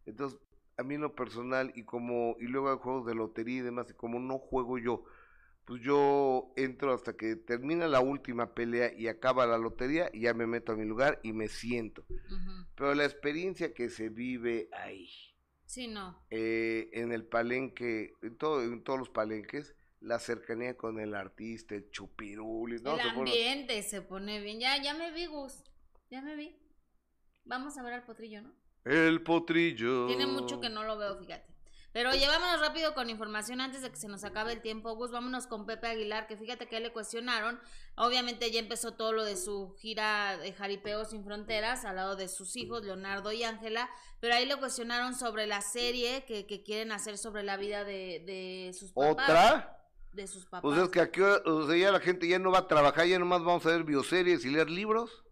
[0.07, 0.41] Entonces,
[0.77, 3.89] a mí en lo personal y como y luego hay juegos de lotería y demás
[3.91, 5.05] y como no juego yo,
[5.65, 10.35] pues yo entro hasta que termina la última pelea y acaba la lotería y ya
[10.35, 12.05] me meto a mi lugar y me siento.
[12.75, 15.09] Pero la experiencia que se vive ahí,
[15.75, 16.07] Sí, no.
[16.31, 21.75] eh, en el palenque, en, todo, en todos los palenques, la cercanía con el artista,
[21.75, 24.61] el chupirul, no, el se pone- ambiente se pone bien.
[24.61, 25.63] Ya, ya me vi, Gus.
[26.11, 26.57] Ya me vi.
[27.45, 28.53] Vamos a ver al potrillo, ¿no?
[28.85, 30.07] el potrillo.
[30.07, 31.52] Tiene mucho que no lo veo, fíjate.
[31.93, 35.11] Pero oye, vámonos rápido con información antes de que se nos acabe el tiempo, Gus.
[35.11, 37.61] Vámonos con Pepe Aguilar, que fíjate que le cuestionaron.
[37.97, 42.29] Obviamente ya empezó todo lo de su gira de Jaripeo sin Fronteras, al lado de
[42.29, 43.91] sus hijos, Leonardo y Ángela.
[44.21, 48.23] Pero ahí le cuestionaron sobre la serie que, que quieren hacer sobre la vida de,
[48.25, 49.29] de sus papás.
[49.29, 49.79] ¿Otra?
[50.15, 50.63] De sus papás.
[50.63, 53.19] Pues es que aquí, o sea, ya la gente ya no va a trabajar, ya
[53.19, 55.25] nomás vamos a ver bioseries y leer libros.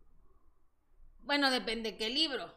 [1.22, 2.54] Bueno, depende qué libro.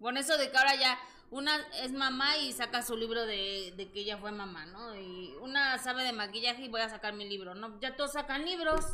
[0.00, 0.98] Con eso de que ahora ya
[1.30, 4.94] una es mamá y saca su libro de, de que ella fue mamá, ¿no?
[4.96, 7.78] Y una sabe de maquillaje y voy a sacar mi libro, ¿no?
[7.80, 8.84] Ya todos sacan libros.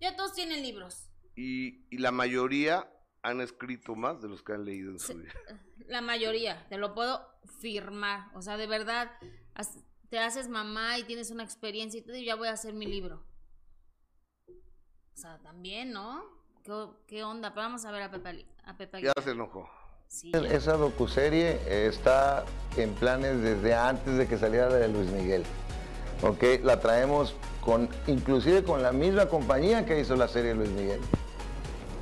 [0.00, 1.10] Ya todos tienen libros.
[1.34, 2.88] Y, y la mayoría
[3.22, 5.32] han escrito más de los que han leído en su vida.
[5.88, 7.26] La mayoría, te lo puedo
[7.60, 8.30] firmar.
[8.34, 9.10] O sea, de verdad,
[10.10, 12.86] te haces mamá y tienes una experiencia y todo, y ya voy a hacer mi
[12.86, 13.24] libro.
[14.48, 16.24] O sea, también, ¿no?
[16.62, 16.72] ¿Qué,
[17.06, 17.50] qué onda?
[17.54, 19.68] Pero vamos a ver a Pepe, Ali- a Pepe Ya se enojó.
[20.32, 22.44] Esa docuserie está
[22.76, 25.44] en planes desde antes de que saliera de Luis Miguel.
[26.22, 26.64] ¿Ok?
[26.64, 31.00] La traemos con, inclusive con la misma compañía que hizo la serie Luis Miguel,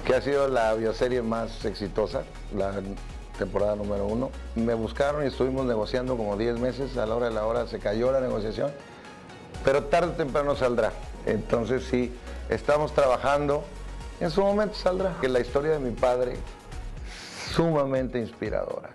[0.06, 2.22] que ha sido la bioserie más exitosa,
[2.54, 2.80] la
[3.38, 4.30] temporada número uno.
[4.54, 7.80] Me buscaron y estuvimos negociando como 10 meses, a la hora de la hora se
[7.80, 8.70] cayó la negociación,
[9.64, 10.92] pero tarde o temprano saldrá.
[11.26, 12.12] Entonces sí,
[12.48, 13.64] estamos trabajando,
[14.20, 15.16] en su momento saldrá.
[15.20, 16.36] Que la historia de mi padre
[17.54, 18.90] sumamente inspiradora.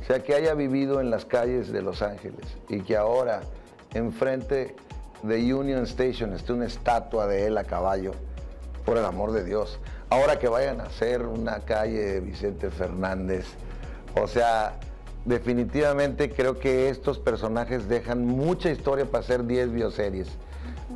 [0.00, 3.40] O sea, que haya vivido en las calles de Los Ángeles y que ahora
[3.94, 4.76] enfrente
[5.22, 8.12] de Union Station esté una estatua de él a caballo,
[8.84, 9.80] por el amor de Dios.
[10.10, 13.46] Ahora que vayan a hacer una calle de Vicente Fernández.
[14.14, 14.78] O sea,
[15.24, 20.28] definitivamente creo que estos personajes dejan mucha historia para hacer 10 bioseries.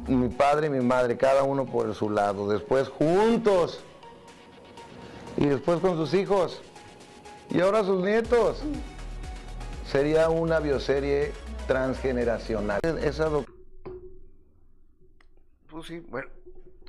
[0.07, 3.80] Mi padre y mi madre, cada uno por su lado, después juntos
[5.36, 6.62] y después con sus hijos
[7.51, 8.62] y ahora sus nietos.
[9.86, 11.32] Sería una bioserie
[11.66, 12.80] transgeneracional.
[13.03, 13.28] Esa
[15.68, 16.28] Pues sí, bueno,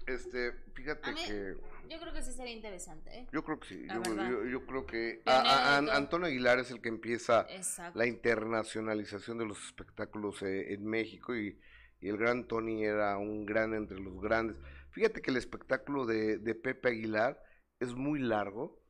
[0.07, 1.55] este, fíjate A mí- que
[1.89, 3.27] Yo creo que sí sería interesante, ¿eh?
[3.33, 5.91] yo creo que sí, yo, yo- yo creo que a- a- todo.
[5.91, 7.97] Antonio Aguilar es el que empieza Exacto.
[7.99, 11.59] la internacionalización de los espectáculos eh, en México y,
[11.99, 14.57] y el gran Tony era un gran entre los grandes.
[14.91, 17.43] Fíjate que el espectáculo de, de Pepe Aguilar
[17.79, 18.80] es muy largo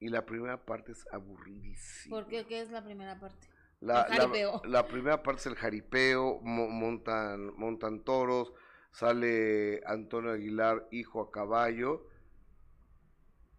[0.00, 2.16] y la primera parte es aburridísima.
[2.16, 2.46] ¿Por qué?
[2.46, 3.48] ¿Qué es la primera parte?
[3.80, 4.62] La, El la- jaripeo.
[4.64, 8.52] la primera parte es el jaripeo, mo- montan, montan toros,
[8.92, 12.06] sale Antonio Aguilar, hijo a caballo,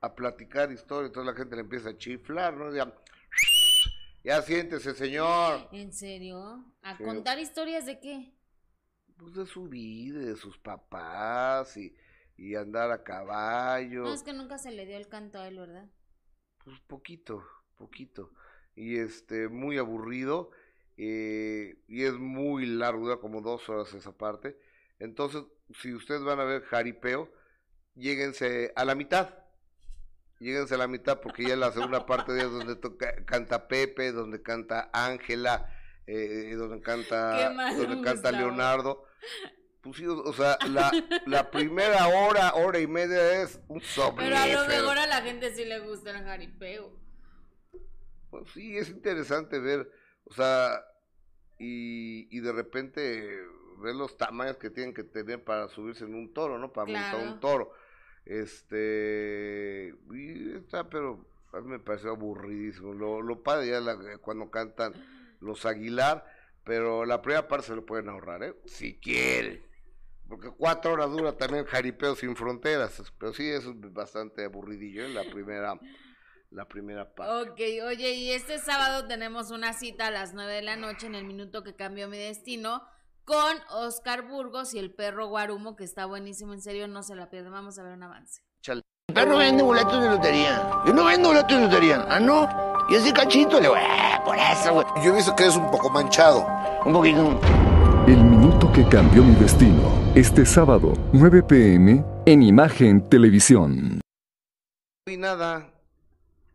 [0.02, 2.74] a platicar historias, toda la gente le empieza a chiflar, ¿no?
[2.74, 2.94] Ya,
[4.24, 5.68] ya siéntese, señor.
[5.72, 6.66] ¿En serio?
[6.82, 7.04] ¿A Sí.
[7.04, 8.34] contar historias de qué?
[9.18, 11.94] Pues de su vida, de sus papás y,
[12.38, 14.04] y andar a caballo.
[14.04, 15.90] No, es que nunca se le dio el canto a él, ¿verdad?
[16.70, 17.44] Pues poquito,
[17.78, 18.32] poquito.
[18.76, 20.52] Y este, muy aburrido.
[20.98, 24.60] eh, y es muy largo, dura como dos horas esa parte.
[25.00, 25.44] Entonces,
[25.82, 27.32] si ustedes van a ver jaripeo,
[27.96, 29.34] lléguense a la mitad.
[30.40, 34.12] Lléguense a la mitad porque ya la segunda parte de es donde toca, canta Pepe,
[34.12, 35.74] donde canta Ángela,
[36.06, 38.32] eh, donde canta, donde canta.
[38.32, 39.06] Leonardo.
[39.90, 40.92] Pues sí, o o sea, la,
[41.26, 43.82] la primera hora, hora y media es un
[44.16, 46.92] Pero a lo mejor a la gente sí le gusta el jaripeo.
[48.30, 49.92] Pues sí, es interesante ver,
[50.26, 50.80] o sea,
[51.58, 53.40] y, y de repente
[53.82, 56.72] ver los tamaños que tienen que tener para subirse en un toro, ¿no?
[56.72, 57.72] Para montar un toro.
[58.26, 62.94] Este, y está, pero a mí me pareció aburridísimo.
[62.94, 64.94] Lo, lo padre ya la- cuando cantan
[65.40, 66.26] los Aguilar,
[66.64, 68.54] pero la primera parte se lo pueden ahorrar, ¿eh?
[68.66, 69.66] Si quieren.
[70.30, 73.02] Porque cuatro horas dura también Jaripeo sin fronteras.
[73.18, 75.10] Pero sí, es bastante aburridillo, ¿eh?
[75.10, 75.80] La primera,
[76.52, 77.50] la primera parte.
[77.52, 81.16] Ok, oye, y este sábado tenemos una cita a las 9 de la noche en
[81.16, 82.84] el minuto que cambió mi destino
[83.26, 87.30] con Oscar Burgos y el perro Guarumo, que está buenísimo, en serio, no se la
[87.30, 87.52] pierdan.
[87.54, 88.42] Vamos a ver un avance.
[88.62, 88.82] Chale.
[89.08, 90.70] El perro vende boletos de lotería.
[90.86, 92.06] Yo no vendo boletos de lotería.
[92.08, 92.48] Ah, no.
[92.90, 93.68] Y ese cachito le.
[93.76, 94.86] "Ah, Por eso, güey.
[95.04, 96.46] Yo he visto que eres un poco manchado.
[96.86, 97.40] Un poquito.
[98.80, 99.92] Que cambió mi destino.
[100.16, 103.96] Este sábado, 9 pm, en Imagen Televisión.
[103.96, 104.02] No
[105.06, 105.70] vi nada.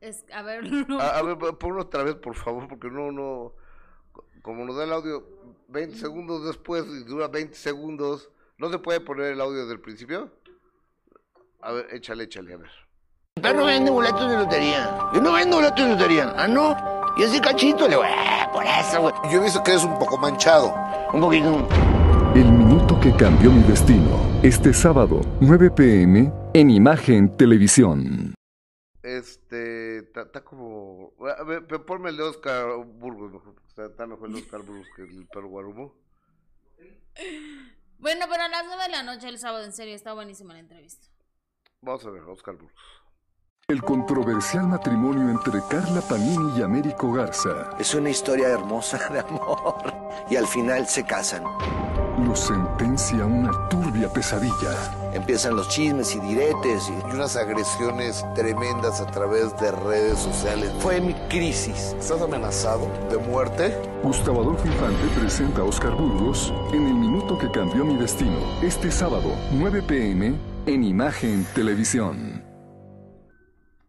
[0.00, 0.64] Es, a ver,
[1.00, 3.52] A, a ver, ponlo otra vez, por favor, porque no, no.
[4.40, 5.22] Como nos da el audio
[5.68, 10.30] 20 segundos después y dura 20 segundos, ¿no se puede poner el audio del principio?
[11.60, 12.70] A ver, échale, échale, a ver.
[13.36, 14.96] El perro vende boletos de lotería.
[15.12, 16.32] Yo no vendo boletos de lotería.
[16.38, 16.74] Ah, no.
[17.18, 18.06] Y ese cachito le voy.
[18.08, 19.14] "Ah, Por eso, güey.
[19.30, 20.74] Yo he visto que eres un poco manchado.
[21.12, 21.68] Un poquito.
[23.04, 24.18] Que cambió mi destino.
[24.42, 28.34] Este sábado, 9 pm, en Imagen Televisión.
[29.02, 31.12] Este, está como.
[31.38, 34.62] A ver, pe- ponme el de Oscar Burgos, mejor, está, está mejor el de Oscar
[34.62, 35.94] Burgos que el perro Guarumo.
[37.98, 40.60] Bueno, pero a las 9 de la noche el sábado, en serio, está buenísima la
[40.60, 41.06] entrevista.
[41.82, 42.72] Vamos a ver, Oscar Burgos.
[43.68, 49.76] El controversial matrimonio entre Carla Panini y Américo Garza Es una historia hermosa de amor.
[50.30, 51.44] Y al final se casan.
[52.18, 55.10] Los sentencia a una turbia pesadilla.
[55.12, 56.88] Empiezan los chismes y diretes.
[56.88, 56.92] Y...
[57.10, 60.72] Y unas agresiones tremendas a través de redes sociales.
[60.80, 61.94] Fue mi crisis.
[61.98, 63.76] ¿Estás amenazado de muerte?
[64.02, 68.38] Gustavo Adolfo Infante presenta a Oscar Burgos en El minuto que cambió mi destino.
[68.62, 70.34] Este sábado, 9 pm,
[70.66, 72.42] en Imagen Televisión.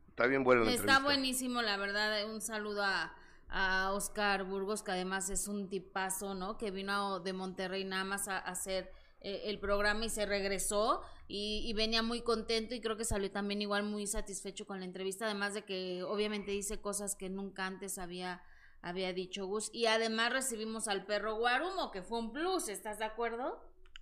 [0.09, 1.03] Está bien buena la Está entrevista.
[1.03, 2.25] buenísimo, la verdad.
[2.31, 3.13] Un saludo a,
[3.49, 6.57] a Oscar Burgos, que además es un tipazo, ¿no?
[6.57, 8.91] Que vino de Monterrey nada más a, a hacer
[9.21, 13.31] eh, el programa y se regresó y, y venía muy contento y creo que salió
[13.31, 17.65] también igual muy satisfecho con la entrevista, además de que obviamente dice cosas que nunca
[17.65, 18.43] antes había,
[18.81, 19.69] había dicho Gus.
[19.73, 23.59] Y además recibimos al perro Guarumo, que fue un plus, ¿estás de acuerdo?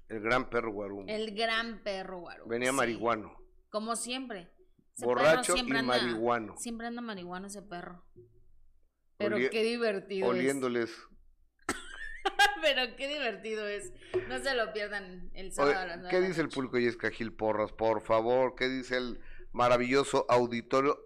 [0.09, 1.05] El gran perro Guarumo.
[1.07, 2.49] El gran perro Guarumo.
[2.49, 2.75] Venía sí.
[2.75, 3.37] marihuano.
[3.69, 4.51] Como siempre.
[4.95, 6.57] Ese Borracho siempre y anda- marihuano.
[6.57, 8.03] Siempre anda marihuano ese perro.
[9.17, 10.89] Pero qué divertido Oliéndoles.
[10.89, 11.07] es.
[12.61, 13.91] Pero qué divertido es.
[14.27, 16.55] No se lo pierdan el sábado a las ¿Qué dice el noche.
[16.55, 17.71] público Yesca Gil Porras?
[17.71, 19.19] Por favor, ¿qué dice el
[19.51, 20.97] maravilloso auditorio?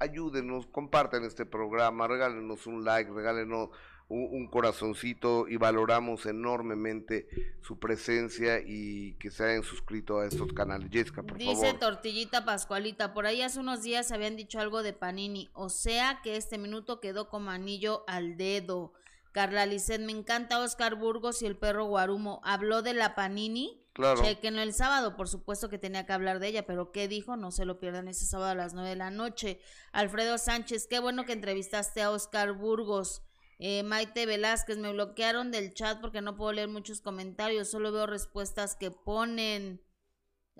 [0.00, 3.70] Ayúdenos, compartan este programa, regálenos un like, regálenos
[4.08, 7.26] un, un corazoncito y valoramos enormemente
[7.62, 10.90] su presencia y que se hayan suscrito a estos canales.
[10.90, 11.78] Yesca, por Dice favor.
[11.78, 16.36] Tortillita Pascualita, por ahí hace unos días habían dicho algo de Panini, o sea que
[16.36, 18.92] este minuto quedó como anillo al dedo.
[19.32, 22.40] Carla Lisset, me encanta Oscar Burgos y el perro Guarumo.
[22.44, 23.80] Habló de la Panini.
[23.92, 24.22] Claro.
[24.22, 27.36] Chequenlo el sábado, por supuesto que tenía que hablar de ella, pero ¿qué dijo?
[27.36, 29.60] No se lo pierdan ese sábado a las nueve de la noche.
[29.92, 33.22] Alfredo Sánchez, qué bueno que entrevistaste a Oscar Burgos.
[33.58, 38.06] Eh, Maite Velázquez, me bloquearon del chat porque no puedo leer muchos comentarios, solo veo
[38.06, 39.80] respuestas que ponen.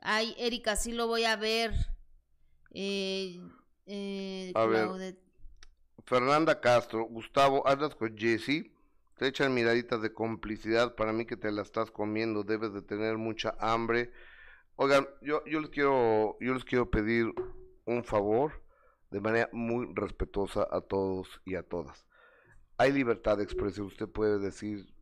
[0.00, 1.72] Ay, Erika, sí lo voy a ver.
[2.70, 3.40] Eh,
[3.86, 5.18] eh, A ver.
[6.04, 8.70] Fernanda Castro, Gustavo, andas con Jesse,
[9.16, 13.16] te echan miraditas de complicidad, para mí que te la estás comiendo, debes de tener
[13.16, 14.12] mucha hambre.
[14.76, 17.32] Oigan, yo, yo les quiero, yo les quiero pedir
[17.86, 18.62] un favor
[19.10, 22.04] de manera muy respetuosa a todos y a todas.
[22.78, 24.92] Hay libertad de expresión, usted puede decir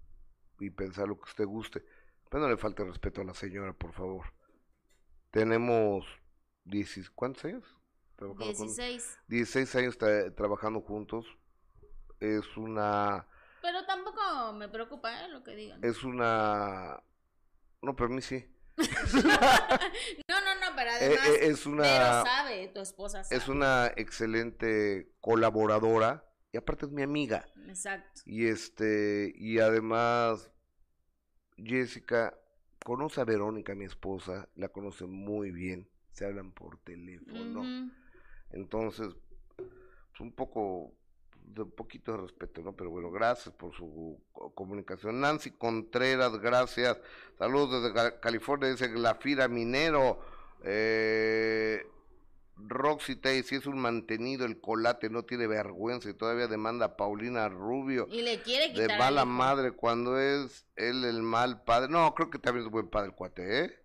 [0.61, 1.85] y pensar lo que usted guste,
[2.31, 4.27] pero no le falte respeto a la señora, por favor.
[5.31, 6.05] Tenemos
[6.65, 7.65] 10, ¿cuántos años?
[8.17, 8.77] Trabajando juntos?
[8.77, 9.19] 16.
[9.29, 11.27] 16 años tra- trabajando juntos.
[12.21, 13.27] Es una.
[13.63, 15.29] Pero tampoco me preocupa, ¿eh?
[15.29, 15.83] Lo que digan.
[15.83, 17.03] Es una.
[17.81, 18.47] No, pero a mí sí.
[20.29, 23.37] No, no, no, pero Eh, además, eh, es una- pero sabe, tu esposa sabe.
[23.37, 27.47] Es una excelente colaboradora y aparte es mi amiga.
[27.67, 28.21] Exacto.
[28.27, 30.51] Y este, y además,
[31.57, 32.35] Jessica
[32.85, 37.63] conoce a Verónica, mi esposa, la conoce muy bien, se hablan por teléfono.
[38.51, 39.09] Entonces,
[39.57, 40.93] pues un poco,
[41.43, 42.75] de un poquito de respeto, ¿no?
[42.77, 45.21] Pero bueno, gracias por su co- comunicación.
[45.21, 47.01] Nancy Contreras, gracias.
[47.39, 50.21] Saludos desde California, dice Glafira Minero.
[50.65, 51.87] Eh,
[52.57, 56.97] Roxy Tay, si es un mantenido, el colate no tiene vergüenza y todavía demanda a
[56.97, 58.07] Paulina Rubio.
[58.11, 61.89] Y le quiere De quitar al mala madre cuando es él el mal padre.
[61.91, 63.83] No, creo que también es buen padre el cuate, ¿eh?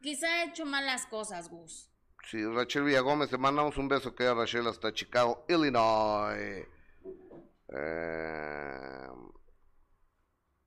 [0.00, 1.90] Quizá ha hecho malas cosas, Gus.
[2.30, 6.66] Sí, Rachel Villagómez, te mandamos un beso que Rachel hasta Chicago, Illinois.
[7.68, 9.08] Eh,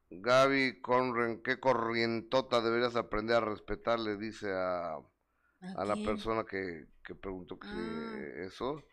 [0.09, 4.97] Gaby Conren, qué corrientota deberías aprender a respetar, le dice a,
[5.75, 8.45] a la persona que, que preguntó que Ah.
[8.45, 8.83] eso.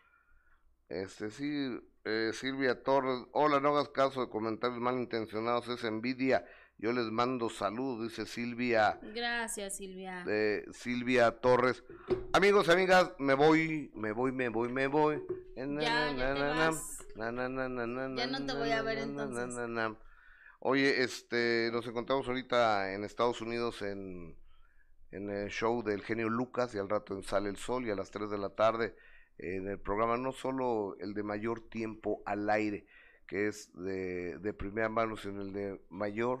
[0.87, 6.45] Este sí, eh, Silvia Torres, hola, no hagas caso de comentarios malintencionados, es envidia.
[6.77, 10.23] Yo les mando saludos, dice Silvia Gracias, Silvia.
[10.25, 11.83] de Silvia Torres.
[12.33, 15.23] Amigos, amigas, me voy, me voy, me voy, me voy.
[15.55, 16.11] Ya,
[18.27, 19.95] no te voy a ver entonces.
[20.59, 24.35] Oye, este, nos encontramos ahorita en Estados Unidos en,
[25.15, 27.95] en el show del genio Lucas y al rato en Sale el Sol y a
[27.95, 28.95] las 3 de la tarde
[29.37, 32.85] en el programa no solo el de mayor tiempo al aire,
[33.27, 36.39] que es de, de primera mano, sino el de mayor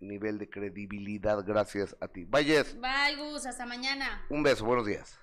[0.00, 2.24] nivel de credibilidad gracias a ti.
[2.24, 3.46] Vayes, Bye, Gus.
[3.46, 4.24] Hasta mañana.
[4.28, 5.18] un beso, buenos días.